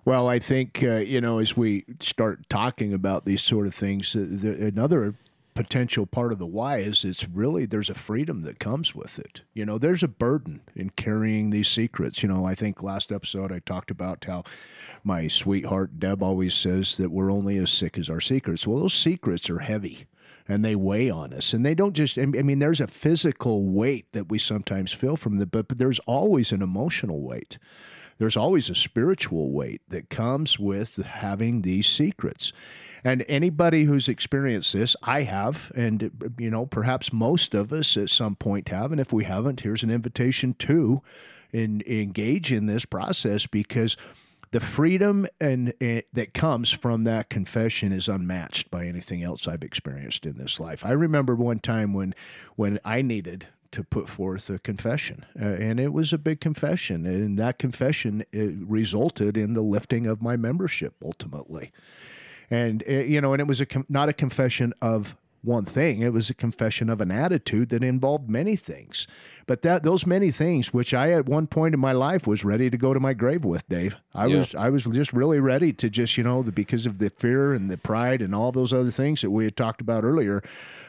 [0.04, 4.16] Well, I think uh, you know as we start talking about these sort of things,
[4.16, 5.16] uh, the, another
[5.56, 9.42] potential part of the why is it's really there's a freedom that comes with it.
[9.54, 12.22] You know, there's a burden in carrying these secrets.
[12.22, 14.44] You know, I think last episode I talked about how
[15.04, 18.68] my sweetheart Deb always says that we're only as sick as our secrets.
[18.68, 20.06] Well, those secrets are heavy
[20.48, 21.54] and they weigh on us.
[21.54, 25.38] And they don't just, I mean, there's a physical weight that we sometimes feel from
[25.38, 27.58] them, but, but there's always an emotional weight.
[28.18, 32.54] There's always a spiritual weight that comes with having these secrets.
[33.04, 38.10] And anybody who's experienced this, I have, and you know, perhaps most of us at
[38.10, 38.92] some point have.
[38.92, 41.02] And if we haven't, here's an invitation to
[41.52, 43.96] in, engage in this process because
[44.56, 49.64] the freedom and, and, that comes from that confession is unmatched by anything else I've
[49.64, 50.86] experienced in this life.
[50.86, 52.16] I remember one time when
[52.56, 57.06] when I needed to put forth a confession, uh, and it was a big confession,
[57.06, 61.74] and that confession resulted in the lifting of my membership ultimately
[62.50, 65.16] and uh, you know, and it was a not a confession of
[65.46, 66.02] one thing.
[66.02, 69.08] It was a confession of an attitude that involved many things.
[69.48, 72.70] But that those many things, which I at one point in my life was ready
[72.70, 73.98] to go to my grave with, Dave.
[74.14, 74.38] I yeah.
[74.38, 77.54] was I was just really ready to just you know the, because of the fear
[77.54, 80.42] and the pride and all those other things that we had talked about earlier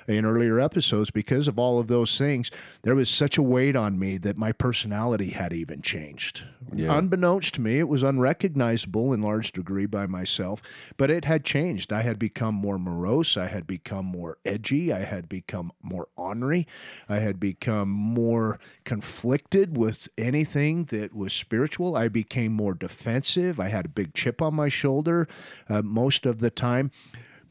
[0.07, 2.51] in earlier episodes because of all of those things,
[2.83, 6.45] there was such a weight on me that my personality had even changed.
[6.73, 6.97] Yeah.
[6.97, 10.63] Unbeknownst to me, it was unrecognizable in large degree by myself,
[10.97, 11.93] but it had changed.
[11.93, 13.37] I had become more morose.
[13.37, 14.93] I had become more edgy.
[14.93, 16.67] I had become more ornery.
[17.09, 21.97] I had become more conflicted with anything that was spiritual.
[21.97, 23.61] I became more defensive.
[23.61, 25.29] I had a big chip on my shoulder
[25.69, 26.91] uh, most of the time.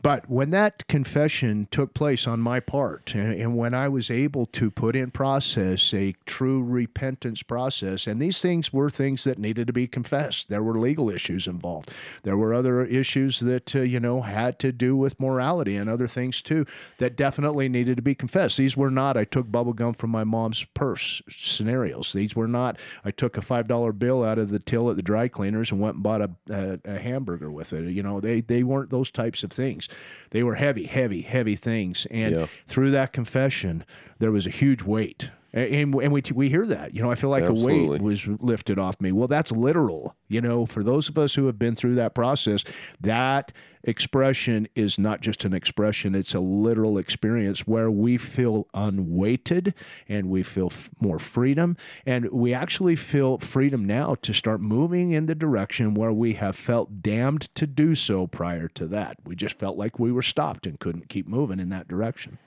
[0.06, 4.46] But when that confession took place on my part, and, and, when I was able
[4.46, 9.66] to put in process a true repentance process, and these things were things that needed
[9.66, 11.92] to be confessed, there were legal issues involved.
[12.22, 16.08] There were other issues that, uh, you know, had to do with morality and other
[16.08, 16.68] things too
[17.00, 18.58] that definitely needed to be confessed.
[18.58, 22.14] These were not, I took bubble gum from my mom's purse scenarios.
[22.14, 25.30] These were not, I took a $5 bill out of the till at the dry
[25.30, 27.90] cleaners and went and bought a, a, a hamburger with it.
[27.90, 29.90] You know, they, they weren't those types of things.
[30.32, 32.08] They were heavy, heavy, heavy things.
[32.12, 32.46] And yeah.
[32.68, 33.86] through that confession,
[34.20, 35.30] there was a huge weight.
[35.56, 37.86] And, and we, we hear that, you know, I feel like Absolutely.
[37.86, 39.14] a weight was lifted off me.
[39.14, 42.66] Well, that's literal, you know, for those of us who have been through that process,
[43.00, 49.74] that expression is not just an expression, it's a literal experience where we feel unweighted
[50.10, 51.78] and we feel f- more freedom.
[52.06, 56.58] And we actually feel freedom now to start moving in the direction where we have
[56.58, 59.18] felt damned to do so prior to that.
[59.24, 62.40] We just felt like we were stopped and couldn't keep moving in that direction.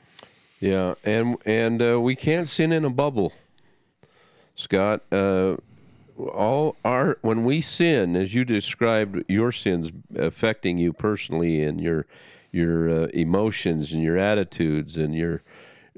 [0.61, 3.33] Yeah, and and uh, we can't sin in a bubble,
[4.55, 5.03] Scott.
[5.13, 5.57] Uh,
[6.19, 12.07] all our when we sin, as you described your sins affecting you personally and your
[12.51, 15.43] your uh, emotions and your attitudes and your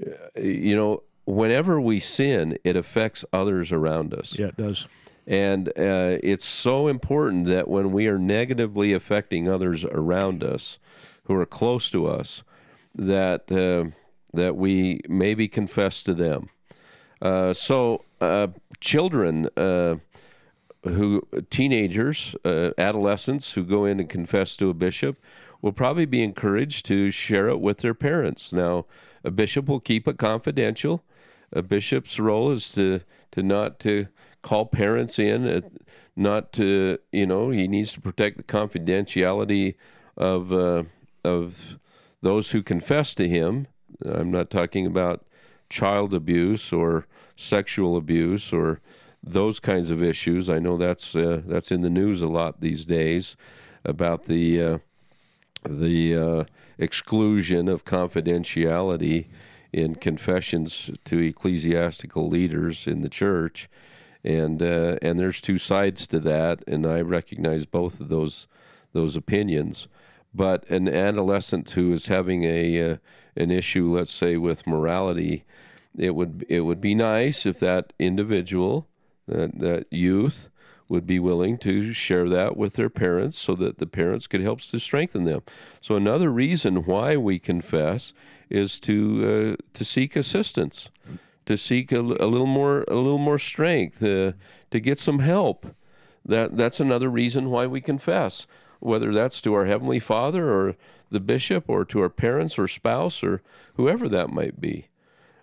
[0.07, 4.39] uh, you know whenever we sin, it affects others around us.
[4.39, 4.87] Yeah, it does.
[5.27, 10.79] And uh, it's so important that when we are negatively affecting others around us,
[11.25, 12.43] who are close to us,
[12.95, 13.95] that uh,
[14.33, 16.49] that we maybe confess to them.
[17.21, 18.49] Uh, so, uh,
[18.81, 19.97] children uh,
[20.85, 25.19] who teenagers, uh, adolescents who go in and confess to a bishop
[25.61, 28.53] will probably be encouraged to share it with their parents.
[28.53, 28.87] Now,
[29.23, 31.05] a bishop will keep it confidential.
[31.53, 33.01] A bishop's role is to
[33.33, 34.09] to not to
[34.43, 35.61] call parents in, uh,
[36.17, 39.75] not to you know he needs to protect the confidentiality
[40.17, 40.85] of uh,
[41.25, 41.79] of
[42.23, 43.67] those who confess to him.
[44.05, 45.25] I'm not talking about
[45.69, 48.81] child abuse or sexual abuse or
[49.23, 50.49] those kinds of issues.
[50.49, 53.37] I know that's uh, that's in the news a lot these days
[53.85, 54.79] about the uh,
[55.69, 56.45] the uh,
[56.79, 59.27] exclusion of confidentiality
[59.73, 63.69] in confessions to ecclesiastical leaders in the church,
[64.25, 68.47] and uh, and there's two sides to that, and I recognize both of those
[68.93, 69.87] those opinions.
[70.33, 72.97] But an adolescent who is having a uh,
[73.37, 75.45] an issue, let's say with morality,
[75.97, 78.87] it would it would be nice if that individual
[79.27, 80.51] that, that youth
[80.89, 84.61] would be willing to share that with their parents so that the parents could help
[84.61, 85.41] to strengthen them.
[85.81, 88.13] So another reason why we confess
[88.51, 90.91] is to uh, to seek assistance,
[91.47, 94.33] to seek a, a, little more a little more strength, uh,
[94.73, 95.67] to get some help.
[96.25, 98.47] That that's another reason why we confess,
[98.81, 100.77] whether that's to our heavenly Father or
[101.11, 103.43] the bishop or to our parents or spouse or
[103.75, 104.89] whoever that might be.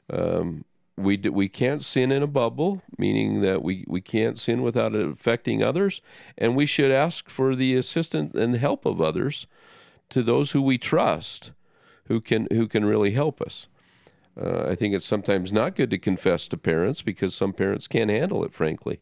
[0.09, 0.65] Um,
[0.97, 4.95] we d- we can't sin in a bubble, meaning that we, we can't sin without
[4.95, 6.01] it affecting others,
[6.37, 9.45] and we should ask for the assistance and help of others
[10.09, 11.51] to those who we trust,
[12.07, 13.67] who can who can really help us.
[14.39, 18.09] Uh, I think it's sometimes not good to confess to parents because some parents can't
[18.09, 19.01] handle it, frankly,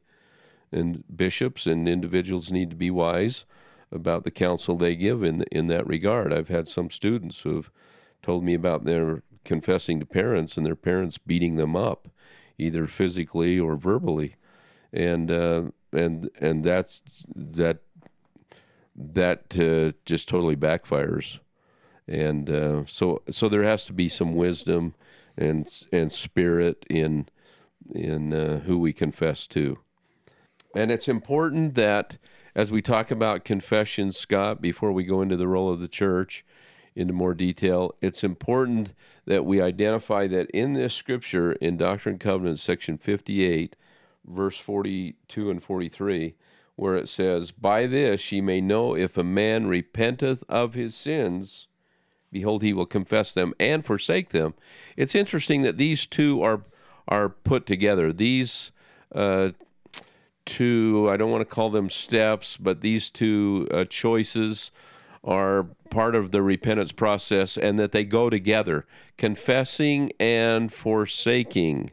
[0.72, 3.46] and bishops and individuals need to be wise
[3.92, 6.34] about the counsel they give in in that regard.
[6.34, 7.70] I've had some students who have
[8.22, 12.10] told me about their confessing to parents and their parents beating them up,
[12.58, 14.36] either physically or verbally,
[14.92, 15.64] and uh,
[15.94, 17.02] and and that's
[17.36, 17.80] that
[18.96, 21.40] that uh, just totally backfires,
[22.08, 24.96] and uh, so so there has to be some wisdom
[25.38, 27.28] and and spirit in
[27.94, 29.78] in uh, who we confess to,
[30.76, 32.18] and it's important that
[32.54, 36.46] as we talk about confession, Scott, before we go into the role of the church
[36.96, 38.94] into more detail, it's important
[39.26, 43.76] that we identify that in this scripture in Doctrine and Covenants, section 58,
[44.26, 46.36] verse 42 and 43,
[46.76, 51.68] where it says, By this ye may know if a man repenteth of his sins,
[52.32, 54.54] behold, he will confess them and forsake them.
[54.96, 56.64] It's interesting that these two are
[57.08, 58.12] are put together.
[58.12, 58.72] These
[59.14, 59.52] uh,
[60.46, 64.72] two, I don't want to call them steps, but these two uh, choices
[65.24, 68.86] are part of the repentance process and that they go together
[69.18, 71.92] confessing and forsaking.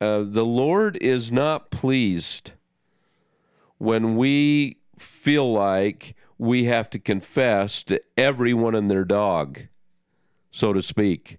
[0.00, 2.52] Uh, the Lord is not pleased
[3.78, 9.62] when we feel like we have to confess to everyone and their dog,
[10.50, 11.38] so to speak.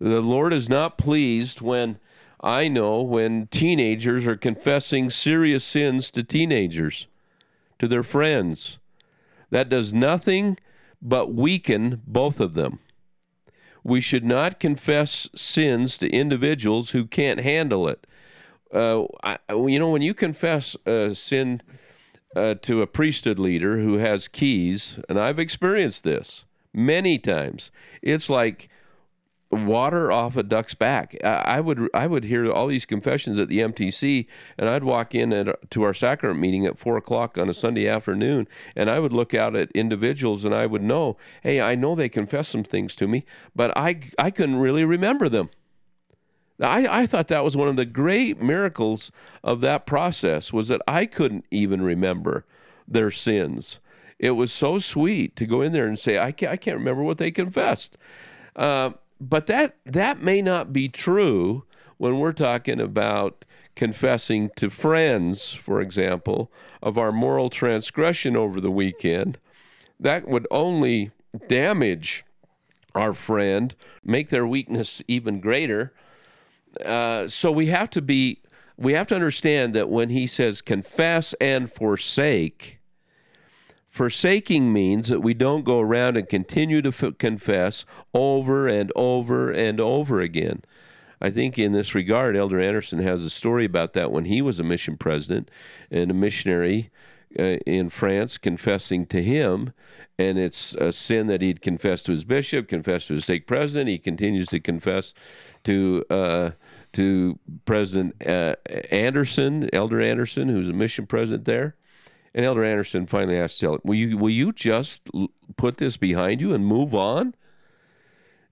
[0.00, 1.98] The Lord is not pleased when
[2.40, 7.08] I know when teenagers are confessing serious sins to teenagers,
[7.78, 8.78] to their friends
[9.50, 10.58] that does nothing
[11.00, 12.80] but weaken both of them.
[13.82, 18.06] We should not confess sins to individuals who can't handle it.
[18.72, 21.62] Uh, I, you know, when you confess a sin
[22.36, 27.70] uh, to a priesthood leader who has keys, and I've experienced this many times,
[28.02, 28.68] it's like
[29.50, 31.16] water off a duck's back.
[31.24, 34.26] I would I would hear all these confessions at the MTC,
[34.58, 37.88] and I'd walk in at, to our sacrament meeting at four o'clock on a Sunday
[37.88, 38.46] afternoon,
[38.76, 42.08] and I would look out at individuals, and I would know, hey, I know they
[42.08, 43.24] confessed some things to me,
[43.56, 45.50] but I I couldn't really remember them.
[46.60, 49.12] I, I thought that was one of the great miracles
[49.44, 52.44] of that process was that I couldn't even remember
[52.86, 53.78] their sins.
[54.18, 57.04] It was so sweet to go in there and say, I can't, I can't remember
[57.04, 57.96] what they confessed.
[58.56, 58.90] Uh,
[59.20, 61.64] but that that may not be true
[61.96, 63.44] when we're talking about
[63.74, 66.50] confessing to friends, for example,
[66.82, 69.38] of our moral transgression over the weekend.
[70.00, 71.12] That would only
[71.46, 72.24] damage
[72.94, 75.92] our friend, make their weakness even greater.
[76.84, 78.42] Uh, so we have to be,
[78.76, 82.77] we have to understand that when he says confess and forsake,
[83.90, 89.50] Forsaking means that we don't go around and continue to f- confess over and over
[89.50, 90.62] and over again.
[91.20, 94.60] I think in this regard, Elder Andersen has a story about that when he was
[94.60, 95.50] a mission president
[95.90, 96.90] and a missionary
[97.38, 99.72] uh, in France confessing to him.
[100.18, 103.88] And it's a sin that he'd confessed to his bishop, confessed to his stake president.
[103.88, 105.14] He continues to confess
[105.64, 106.50] to uh,
[106.94, 108.56] to President uh,
[108.90, 111.76] Andersen, Elder Andersen, who's a mission president there.
[112.38, 115.10] And Elder Andersen finally asked Ellen, "Will you will you just
[115.56, 117.34] put this behind you and move on?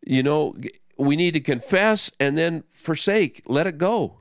[0.05, 0.57] You know,
[0.99, 4.19] we need to confess and then forsake, let it go."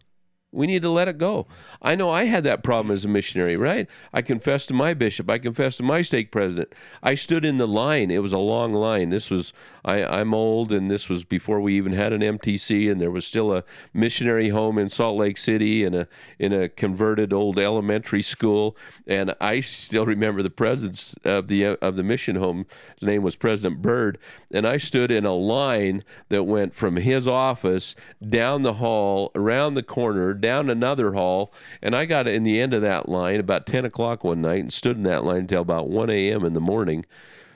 [0.55, 1.47] We need to let it go.
[1.81, 3.87] I know I had that problem as a missionary, right?
[4.13, 5.29] I confessed to my bishop.
[5.29, 6.73] I confessed to my stake president.
[7.03, 8.09] I stood in the line.
[8.09, 9.09] It was a long line.
[9.09, 9.51] This was,
[9.83, 13.25] I, I'm old, and this was before we even had an MTC, and there was
[13.25, 16.07] still a missionary home in Salt Lake City and a
[16.39, 18.77] in a converted old elementary school.
[19.05, 22.65] And I still remember the president of the of the mission home.
[22.99, 24.17] His name was President Bird,
[24.51, 27.95] and I stood in a line that went from his office
[28.27, 32.75] down the hall, around the corner down another hall, and I got in the end
[32.75, 35.89] of that line about 10 o'clock one night and stood in that line until about
[35.89, 36.45] 1 a.m.
[36.45, 37.03] in the morning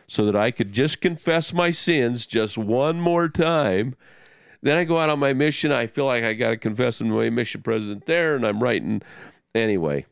[0.08, 3.96] so that I could just confess my sins just one more time.
[4.64, 5.72] Then I go out on my mission.
[5.72, 9.04] I feel like I got to confess to my mission president there, and I'm writing.
[9.54, 10.08] Anyway,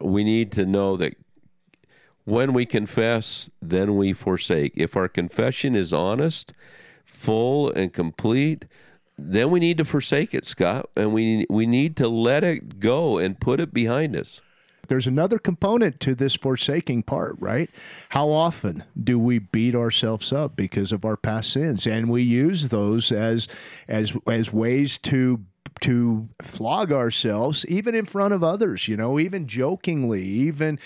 [0.00, 1.14] we need to know that
[2.24, 4.72] when we confess, then we forsake.
[4.74, 6.52] If our confession is honest,
[7.04, 8.64] full, and complete,
[9.16, 13.18] then we need to forsake it, Scott, and we we need to let it go
[13.18, 14.40] and put it behind us.
[14.88, 17.70] There's another component to this forsaking part, right?
[18.10, 22.68] How often do we beat ourselves up because of our past sins, and we use
[22.68, 23.48] those as
[23.88, 25.40] as as ways to
[25.80, 30.78] to flog ourselves even in front of others you know even jokingly even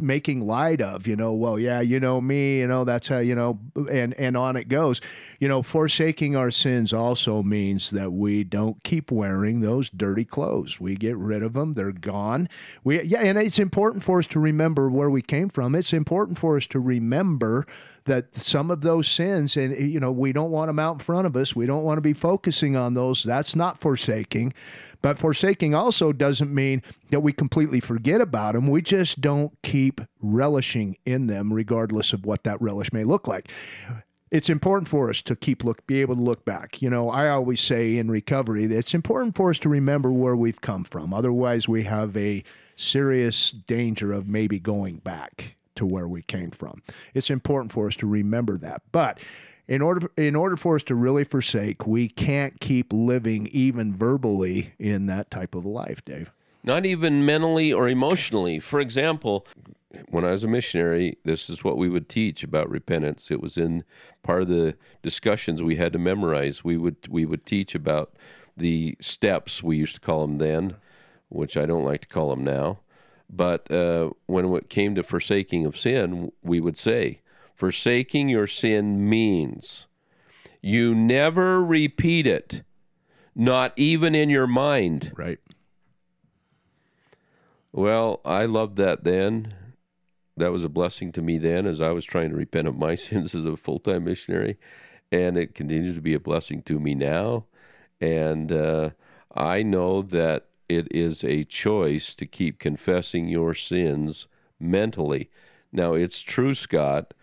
[0.00, 3.34] making light of you know well yeah you know me you know that's how you
[3.34, 3.58] know
[3.90, 5.00] and and on it goes.
[5.38, 10.80] You know forsaking our sins also means that we don't keep wearing those dirty clothes.
[10.80, 12.48] We get rid of them they're gone.
[12.84, 15.74] We yeah and it's important for us to remember where we came from.
[15.74, 17.66] It's important for us to remember
[18.06, 20.98] that some of those sins, and eh, you know, we don't want them out in
[21.00, 21.54] front of us.
[21.54, 23.22] We don't want to be focusing on those.
[23.22, 24.54] That's not forsaking.
[25.02, 28.66] But forsaking also doesn't mean that we completely forget about them.
[28.66, 33.52] We just don't keep relishing in them, regardless of what that relish may look like.
[34.30, 36.82] It's important for us to keep look, be able to look back.
[36.82, 40.34] You know, I always say in recovery that it's important for us to remember where
[40.34, 41.14] we've come from.
[41.14, 42.42] Otherwise, we have a
[42.74, 46.82] serious danger of maybe going back to where we came from.
[47.14, 48.82] It's important for us to remember that.
[48.92, 49.20] But
[49.68, 54.72] in order in order for us to really forsake, we can't keep living even verbally
[54.78, 56.30] in that type of life, Dave.
[56.62, 58.58] Not even mentally or emotionally.
[58.58, 59.46] For example,
[60.08, 63.30] when I was a missionary, this is what we would teach about repentance.
[63.30, 63.84] It was in
[64.22, 66.64] part of the discussions we had to memorize.
[66.64, 68.14] We would we would teach about
[68.56, 70.76] the steps we used to call them then,
[71.28, 72.78] which I don't like to call them now.
[73.28, 77.20] But uh, when it came to forsaking of sin, we would say,
[77.54, 79.86] forsaking your sin means
[80.62, 82.62] you never repeat it,
[83.34, 85.12] not even in your mind.
[85.16, 85.38] Right.
[87.72, 89.54] Well, I loved that then.
[90.36, 92.94] That was a blessing to me then as I was trying to repent of my
[92.96, 94.58] sins as a full time missionary.
[95.12, 97.44] And it continues to be a blessing to me now.
[98.00, 98.90] And uh,
[99.34, 104.26] I know that it is a choice to keep confessing your sins
[104.58, 105.30] mentally.
[105.72, 107.14] Now, it's true, Scott.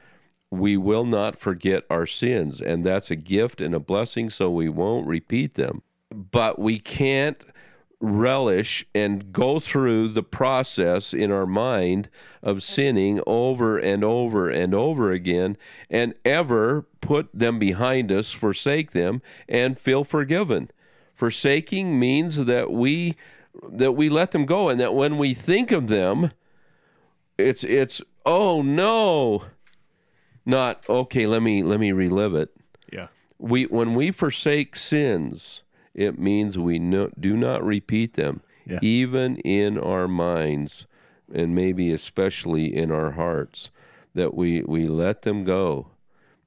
[0.52, 4.70] We will not forget our sins, and that's a gift and a blessing, so we
[4.70, 5.82] won't repeat them.
[6.12, 7.44] But we can't
[8.04, 12.10] relish and go through the process in our mind
[12.44, 15.58] of sinning over and over and over again
[15.90, 20.70] and ever put them behind us, forsake them, and feel forgiven.
[21.24, 23.16] Forsaking means that we
[23.72, 26.34] that we let them go and that when we think of them
[27.38, 29.46] it's it's oh no.
[30.46, 32.54] Not okay let me let me relive it.
[32.92, 33.08] Yeah.
[33.38, 35.64] We when we forsake sins
[35.94, 38.80] it means we no, do not repeat them yeah.
[38.82, 40.88] even in our minds
[41.34, 43.72] and maybe especially in our hearts
[44.14, 45.88] that we we let them go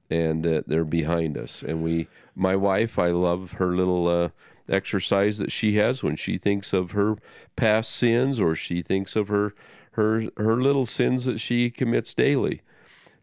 [0.09, 4.29] and they're behind us and we my wife i love her little uh,
[4.69, 7.17] exercise that she has when she thinks of her
[7.55, 9.53] past sins or she thinks of her
[9.97, 12.61] her her little sins that she commits daily.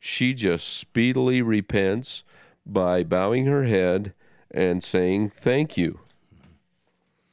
[0.00, 2.24] She just speedily repents
[2.66, 4.12] by bowing her head
[4.50, 6.00] and saying thank you.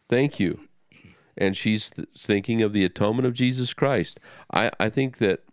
[0.10, 0.62] Thank you.
[1.38, 4.20] And she's th- thinking of the atonement of Jesus Christ.
[4.54, 5.44] I, I think that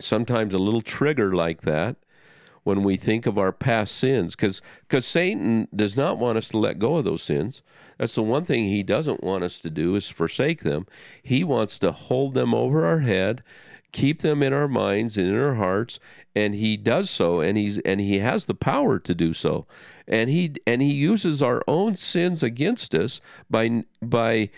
[0.00, 1.96] sometimes a little trigger like that
[2.64, 6.58] when we think of our past sins because because Satan does not want us to
[6.58, 7.62] let go of those sins.
[7.98, 10.86] That's the one thing he doesn't want us to do is forsake them.
[11.22, 13.44] He wants to hold them over our head,
[13.92, 16.00] keep them in our minds and in our hearts,
[16.34, 19.66] and he does so and he's and he has the power to do so.
[20.08, 24.50] And he and he uses our own sins against us by by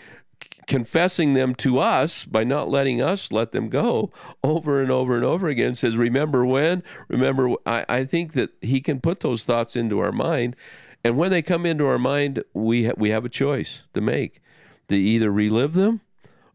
[0.67, 4.11] confessing them to us by not letting us let them go
[4.43, 5.73] over and over and over again.
[5.73, 6.83] Says remember when?
[7.07, 10.55] Remember I, I think that he can put those thoughts into our mind.
[11.03, 14.41] And when they come into our mind we ha- we have a choice to make
[14.89, 16.01] to either relive them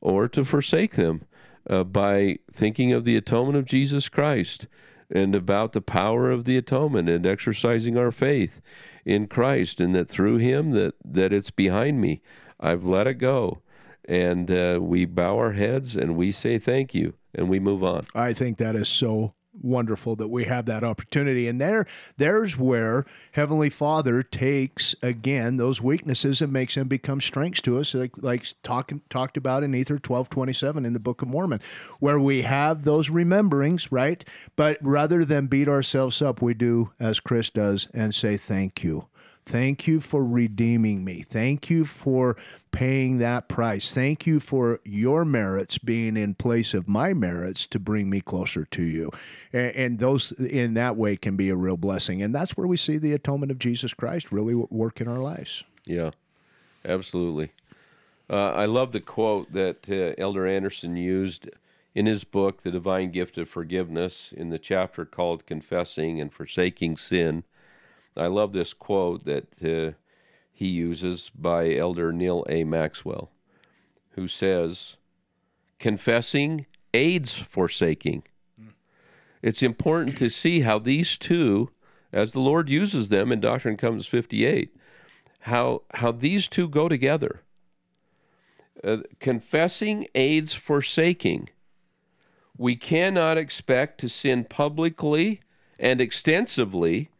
[0.00, 1.22] or to forsake them
[1.68, 4.66] uh, by thinking of the atonement of Jesus Christ
[5.10, 8.60] and about the power of the atonement and exercising our faith
[9.04, 12.20] in Christ and that through him that that it's behind me
[12.60, 13.61] I've let it go
[14.06, 18.04] and uh, we bow our heads and we say thank you and we move on.
[18.14, 21.86] I think that is so wonderful that we have that opportunity and there
[22.16, 27.92] there's where heavenly father takes again those weaknesses and makes them become strengths to us
[27.92, 31.60] like like talking talked about in ether 1227 in the book of mormon
[32.00, 34.24] where we have those rememberings right
[34.56, 39.06] but rather than beat ourselves up we do as chris does and say thank you
[39.44, 41.24] Thank you for redeeming me.
[41.28, 42.36] Thank you for
[42.72, 43.92] paying that price.
[43.92, 48.64] Thank you for your merits being in place of my merits to bring me closer
[48.64, 49.10] to you.
[49.52, 52.22] And, and, those in that way can be a real blessing.
[52.22, 55.62] And that's where we see the atonement of Jesus Christ really work in our lives.
[55.84, 56.10] Yeah,
[56.84, 57.52] absolutely.
[58.28, 61.50] Uh, I love the quote that uh, Elder Andersen used
[61.94, 66.96] in his book, The Divine Gift of Forgiveness, in the chapter called Confessing and Forsaking
[66.96, 67.44] Sin.
[68.16, 69.92] I love this quote that uh,
[70.52, 72.64] he uses by Elder Neal A.
[72.64, 73.30] Maxwell,
[74.10, 74.96] who says,
[75.78, 78.22] Confessing aids forsaking.
[79.42, 81.70] It's important to see how these two,
[82.12, 84.76] as the Lord uses them in Doctrine and Covenants 58,
[85.40, 87.42] how, how these two go together.
[88.84, 91.48] Uh, confessing aids forsaking.
[92.56, 95.40] We cannot expect to sin publicly
[95.78, 97.10] and extensively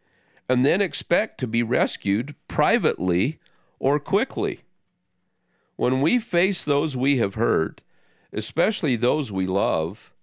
[0.49, 3.39] and then expect to be rescued privately
[3.79, 4.61] or quickly.
[5.75, 7.81] When we face those we have hurt,
[8.31, 10.13] especially those we love,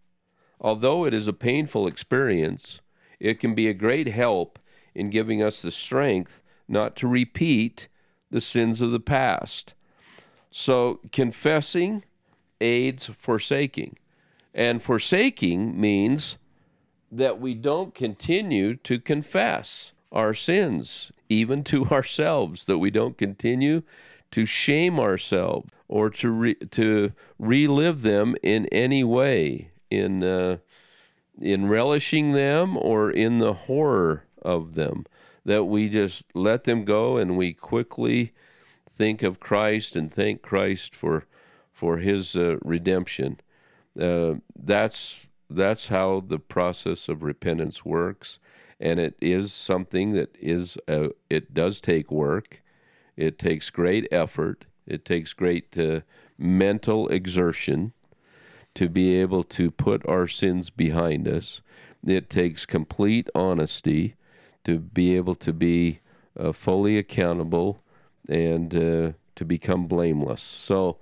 [0.61, 2.81] although it is a painful experience,
[3.19, 4.59] it can be a great help
[4.95, 7.89] in giving us the strength not to repeat
[8.31, 9.75] the sins of the past.
[10.51, 12.05] So, confessing
[12.61, 13.97] aids forsaking.
[14.55, 16.37] And forsaking means
[17.11, 23.83] that we don't continue to confess our sins, even to ourselves, that we don't continue
[24.31, 30.59] to shame ourselves or to re- to relive them in any way in uh,
[31.41, 35.05] in relishing them or in the horror of them
[35.45, 38.33] that we just let them go and we quickly
[38.97, 41.25] think of Christ and thank Christ for
[41.73, 43.41] for his uh, redemption.
[43.99, 48.39] Uh, that's that's how the process of repentance works
[48.81, 52.63] and it is something that is uh, it does take work.
[53.17, 54.65] It takes great effort.
[54.87, 56.01] It takes great uh,
[56.39, 57.93] mental exertion
[58.75, 61.61] to be able to put our sins behind us.
[62.05, 64.15] It takes complete honesty
[64.65, 66.01] to be able to be
[66.39, 67.83] uh, fully accountable
[68.29, 70.43] and uh, to become blameless.
[70.43, 70.97] So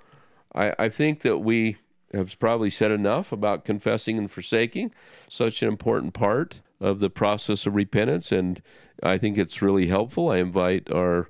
[0.55, 1.77] I, I think that we
[2.13, 4.93] have probably said enough about confessing and forsaking
[5.29, 8.33] such an important part of the process of repentance.
[8.33, 8.63] And
[9.03, 10.31] I think it's really helpful.
[10.31, 11.29] I invite our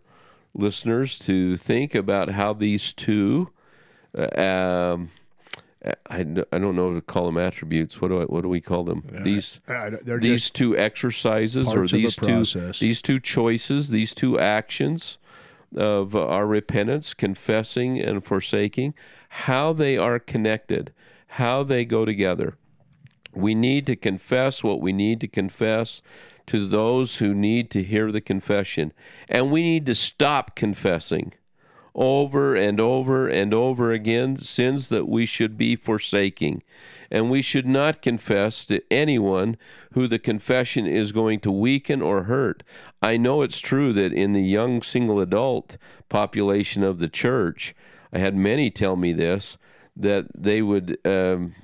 [0.55, 3.51] listeners to think about how these two,
[4.17, 5.11] uh, um,
[6.11, 6.21] I,
[6.53, 8.01] I don't know what to call them attributes.
[8.01, 9.05] What do I, what do we call them?
[9.15, 12.45] Uh, these uh, they're these two exercises or of the these two
[12.81, 15.19] these two choices, these two actions
[15.77, 18.95] of our repentance, confessing and forsaking,
[19.29, 20.93] how they are connected,
[21.29, 22.57] how they go together.
[23.35, 26.03] We need to confess what we need to confess
[26.49, 28.93] to those who need to hear the confession.
[29.29, 31.35] And we need to stop confessing
[31.95, 36.63] over and over and over again sins that we should be forsaking.
[37.11, 39.57] And we should not confess to anyone
[39.93, 42.63] who the confession is going to weaken or hurt.
[43.03, 45.77] I know it's true that in the young single adult
[46.09, 47.75] population of the church,
[48.13, 49.59] I had many tell me this
[49.97, 51.55] that they would um,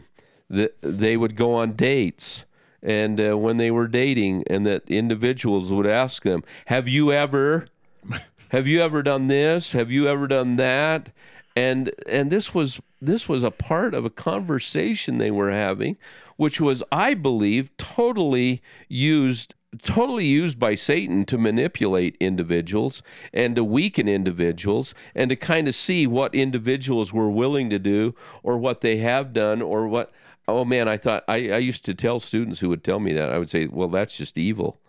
[0.51, 2.45] that they would go on dates
[2.83, 7.67] and uh, when they were dating and that individuals would ask them have you ever
[8.51, 9.73] have you ever done this?
[9.73, 11.11] Have you ever done that?
[11.57, 15.97] And and this was this was a part of a conversation they were having
[16.37, 23.63] which was i believe totally used totally used by satan to manipulate individuals and to
[23.63, 28.81] weaken individuals and to kind of see what individuals were willing to do or what
[28.81, 30.13] they have done or what
[30.49, 33.31] oh man i thought i, I used to tell students who would tell me that
[33.31, 34.81] i would say well that's just evil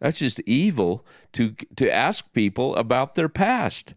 [0.00, 1.04] that's just evil
[1.34, 3.94] to to ask people about their past.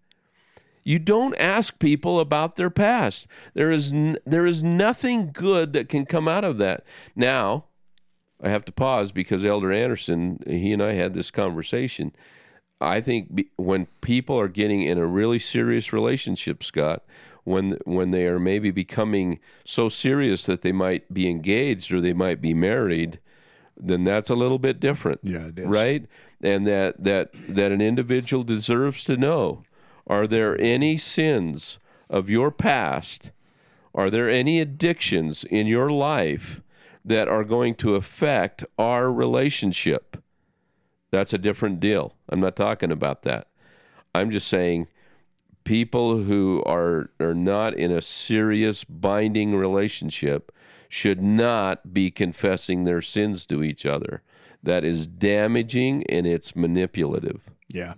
[0.84, 3.26] You don't ask people about their past.
[3.54, 6.84] There is n- there is nothing good that can come out of that.
[7.16, 7.66] Now,
[8.42, 12.14] I have to pause because Elder Andersen, he and I had this conversation.
[12.82, 17.04] I think be, when people are getting in a really serious relationship, Scott,
[17.44, 22.14] when when they are maybe becoming so serious that they might be engaged or they
[22.14, 23.20] might be married,
[23.78, 25.20] then that's a little bit different.
[25.24, 25.66] Yeah, it is.
[25.66, 26.06] Right?
[26.42, 29.64] And that that that an individual deserves to know
[30.08, 31.80] are there any sins
[32.10, 33.32] of your past?
[33.96, 36.62] Are there any addictions in your life
[37.06, 40.18] that are going to affect our relationship?
[41.12, 42.16] That's a different deal.
[42.28, 43.48] I'm not talking about that.
[44.16, 44.88] I'm just saying
[45.64, 50.52] people who are are not in a serious binding relationship
[50.90, 54.22] should not be confessing their sins to each other.
[54.62, 57.42] That is damaging and it's manipulative.
[57.68, 57.96] Yeah.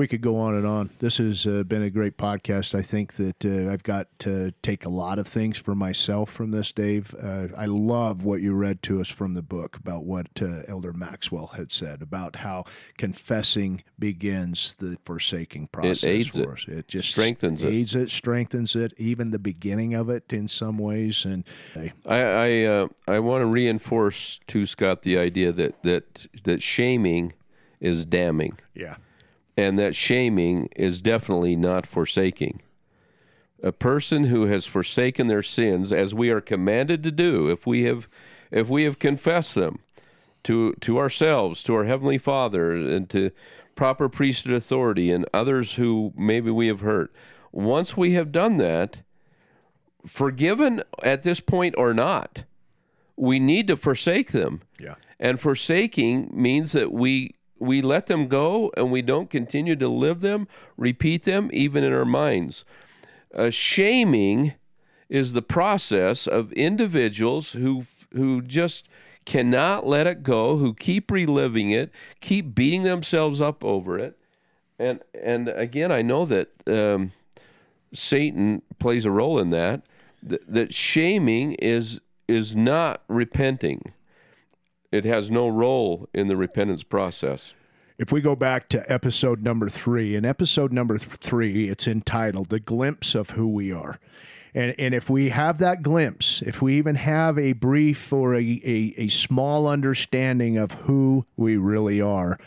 [0.00, 0.88] We could go on and on.
[0.98, 2.74] This has uh, been a great podcast.
[2.74, 6.52] I think that uh, I've got to take a lot of things for myself from
[6.52, 7.14] this, Dave.
[7.22, 10.94] Uh, I love what you read to us from the book about what uh, Elder
[10.94, 12.64] Maxwell had said about how
[12.96, 16.48] confessing begins the forsaking process It aids for it.
[16.48, 16.64] us.
[16.66, 17.66] It just Strengthens it.
[17.70, 21.26] aids it, strengthens it, even the beginning of it in some ways.
[21.26, 21.44] And
[21.74, 26.62] hey, I I, uh, I want to reinforce to Scott the idea that that that
[26.62, 27.34] shaming
[27.82, 28.96] is damning, yeah,
[29.60, 32.62] and that shaming is definitely not forsaking.
[33.62, 37.82] A person who has forsaken their sins, as we are commanded to do, if we
[37.84, 38.08] have
[38.50, 39.80] if we have confessed them
[40.44, 43.32] to to ourselves, to our heavenly Father, and to
[43.74, 47.12] proper priesthood authority, and others who maybe we have hurt.
[47.52, 49.02] Once we have done that,
[50.06, 52.44] forgiven at this point or not,
[53.16, 54.62] we need to forsake them.
[54.78, 59.88] yeah, And forsaking means that we we let them go and we don't continue to
[59.88, 62.64] live them, repeat them even in our minds.
[63.34, 64.54] Uh, shaming
[65.08, 68.88] is the process of individuals who who just
[69.24, 74.18] cannot let it go, who keep reliving it, keep beating themselves up over it.
[74.78, 77.12] And and again, I know that um,
[77.92, 79.82] Satan plays a role in that.
[80.22, 83.92] That, that shaming is is not repenting.
[84.92, 87.54] It has no role in the repentance process.
[87.98, 92.48] If we go back to episode number three, in episode number th- three, it's entitled
[92.48, 94.00] The Glimpse of Who We Are.
[94.54, 98.40] And, and if we have that glimpse, if we even have a brief or a,
[98.40, 102.38] a, a small understanding of who we really are,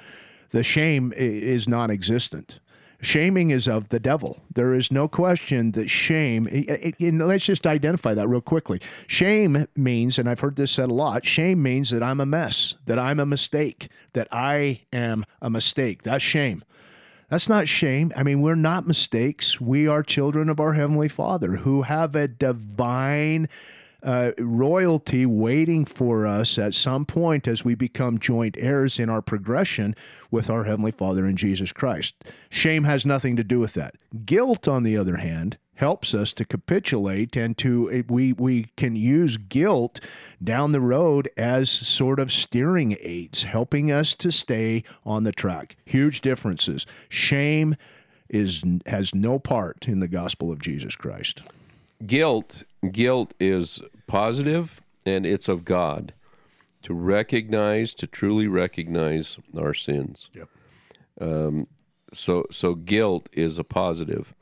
[0.50, 2.60] the shame is non existent.
[3.04, 4.44] Shaming is of the devil.
[4.54, 8.80] There is no question that shame, and let's just identify that real quickly.
[9.08, 12.76] Shame means, and I've heard this said a lot, shame means that I'm a mess,
[12.86, 16.04] that I'm a mistake, that I am a mistake.
[16.04, 16.64] That's shame.
[17.30, 18.12] That's not shame.
[18.16, 19.60] I mean, we're not mistakes.
[19.60, 23.50] We are children of our Heavenly Father who have a divine
[24.04, 29.22] uh, royalty waiting for us at some point as we become joint heirs in our
[29.22, 29.96] progression
[30.30, 32.16] with our Heavenly Father in Jesus Christ.
[32.50, 33.96] Shame has nothing to do with that.
[34.26, 38.96] Guilt, on the other hand, helps us to capitulate and to eh, we we can
[38.96, 40.00] use guilt
[40.44, 45.76] down the road as sort of steering aids helping us to stay on the track
[45.86, 47.76] huge differences shame
[48.30, 51.42] is has no part in the gospel of Jesus Christ
[52.06, 56.14] Guilt guilt is positive and it's of God
[56.84, 60.30] to recognize to truly recognize our sins.
[60.34, 60.50] Yep.
[61.22, 61.68] Um,
[62.12, 64.34] so so guilt is a positive.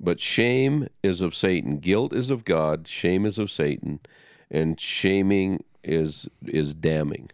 [0.00, 1.78] But shame is of Satan.
[1.78, 4.00] Guilt is of God, shame is of Satan,
[4.50, 7.30] and shaming is is damning.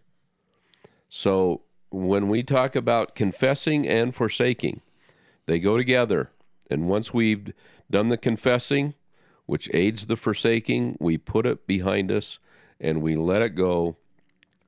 [1.09, 4.83] So when we talk about confessing and forsaking,
[5.47, 6.31] they go together.
[6.71, 7.53] And once we've
[7.91, 8.95] done the confessing,
[9.49, 12.39] which aids the forsaking, we put it behind us
[12.79, 13.97] and we let it go.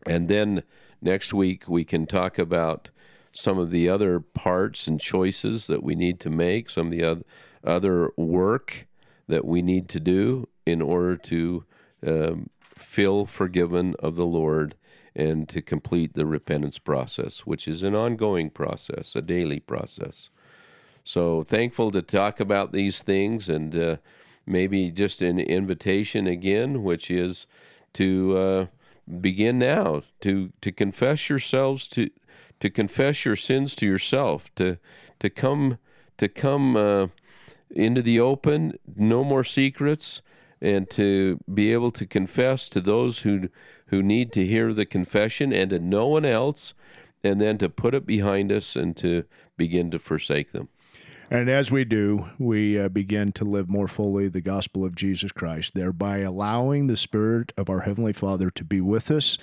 [0.07, 0.63] And then
[1.03, 2.89] next week we can talk about
[3.31, 7.23] some of the other parts and choices that we need to make, some of the
[7.63, 8.89] other, work
[9.29, 11.65] that we need to do in order to
[12.07, 14.77] um, feel forgiven of the Lord
[15.15, 20.31] and to complete the repentance process, which is an ongoing process, a daily process.
[21.05, 23.97] So thankful to talk about these things and uh,
[24.47, 27.47] maybe just an invitation again, which is
[27.95, 28.67] to uh,
[29.21, 32.11] begin now to to confess yourselves to
[32.61, 34.77] to confess your sins to yourself to
[35.19, 35.79] to come
[36.19, 37.07] to come uh,
[37.71, 40.23] into the open, no more secrets,
[40.61, 43.49] and to be able to confess to those who
[43.87, 46.75] who need to hear the confession and to no one else,
[47.25, 49.25] and then to put it behind us and to
[49.57, 50.69] begin to forsake them.
[51.33, 55.31] And as we do, we uh, begin to live more fully the gospel of Jesus
[55.31, 59.39] Christ, thereby allowing the Spirit of our Heavenly Father to be with us,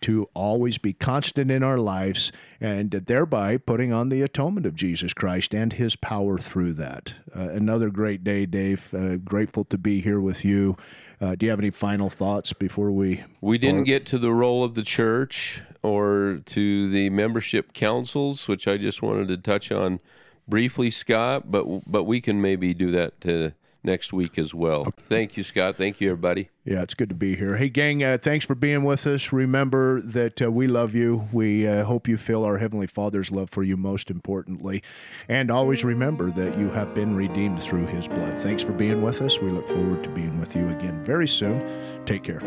[0.00, 5.14] to always be constant in our lives, and thereby putting on the atonement of Jesus
[5.14, 7.14] Christ and His power through that.
[7.34, 8.92] Uh, another great day, Dave.
[8.92, 10.76] Uh, grateful to be here with you.
[11.20, 13.22] Uh, do you have any final thoughts before we?
[13.40, 18.66] We didn't get to the role of the church or to the membership councils, which
[18.66, 20.00] I just wanted to touch on
[20.48, 21.50] briefly, Scott.
[21.50, 23.50] But but we can maybe do that uh,
[23.82, 24.92] next week as well.
[24.96, 25.76] Thank you, Scott.
[25.76, 26.50] Thank you, everybody.
[26.64, 27.56] Yeah, it's good to be here.
[27.56, 29.32] Hey, gang, uh, thanks for being with us.
[29.32, 31.28] Remember that uh, we love you.
[31.32, 34.82] We uh, hope you feel our Heavenly Father's love for you, most importantly.
[35.28, 38.38] And always remember that you have been redeemed through His blood.
[38.38, 39.40] Thanks for being with us.
[39.40, 41.66] We look forward to being with you again very soon.
[42.04, 42.42] Take care.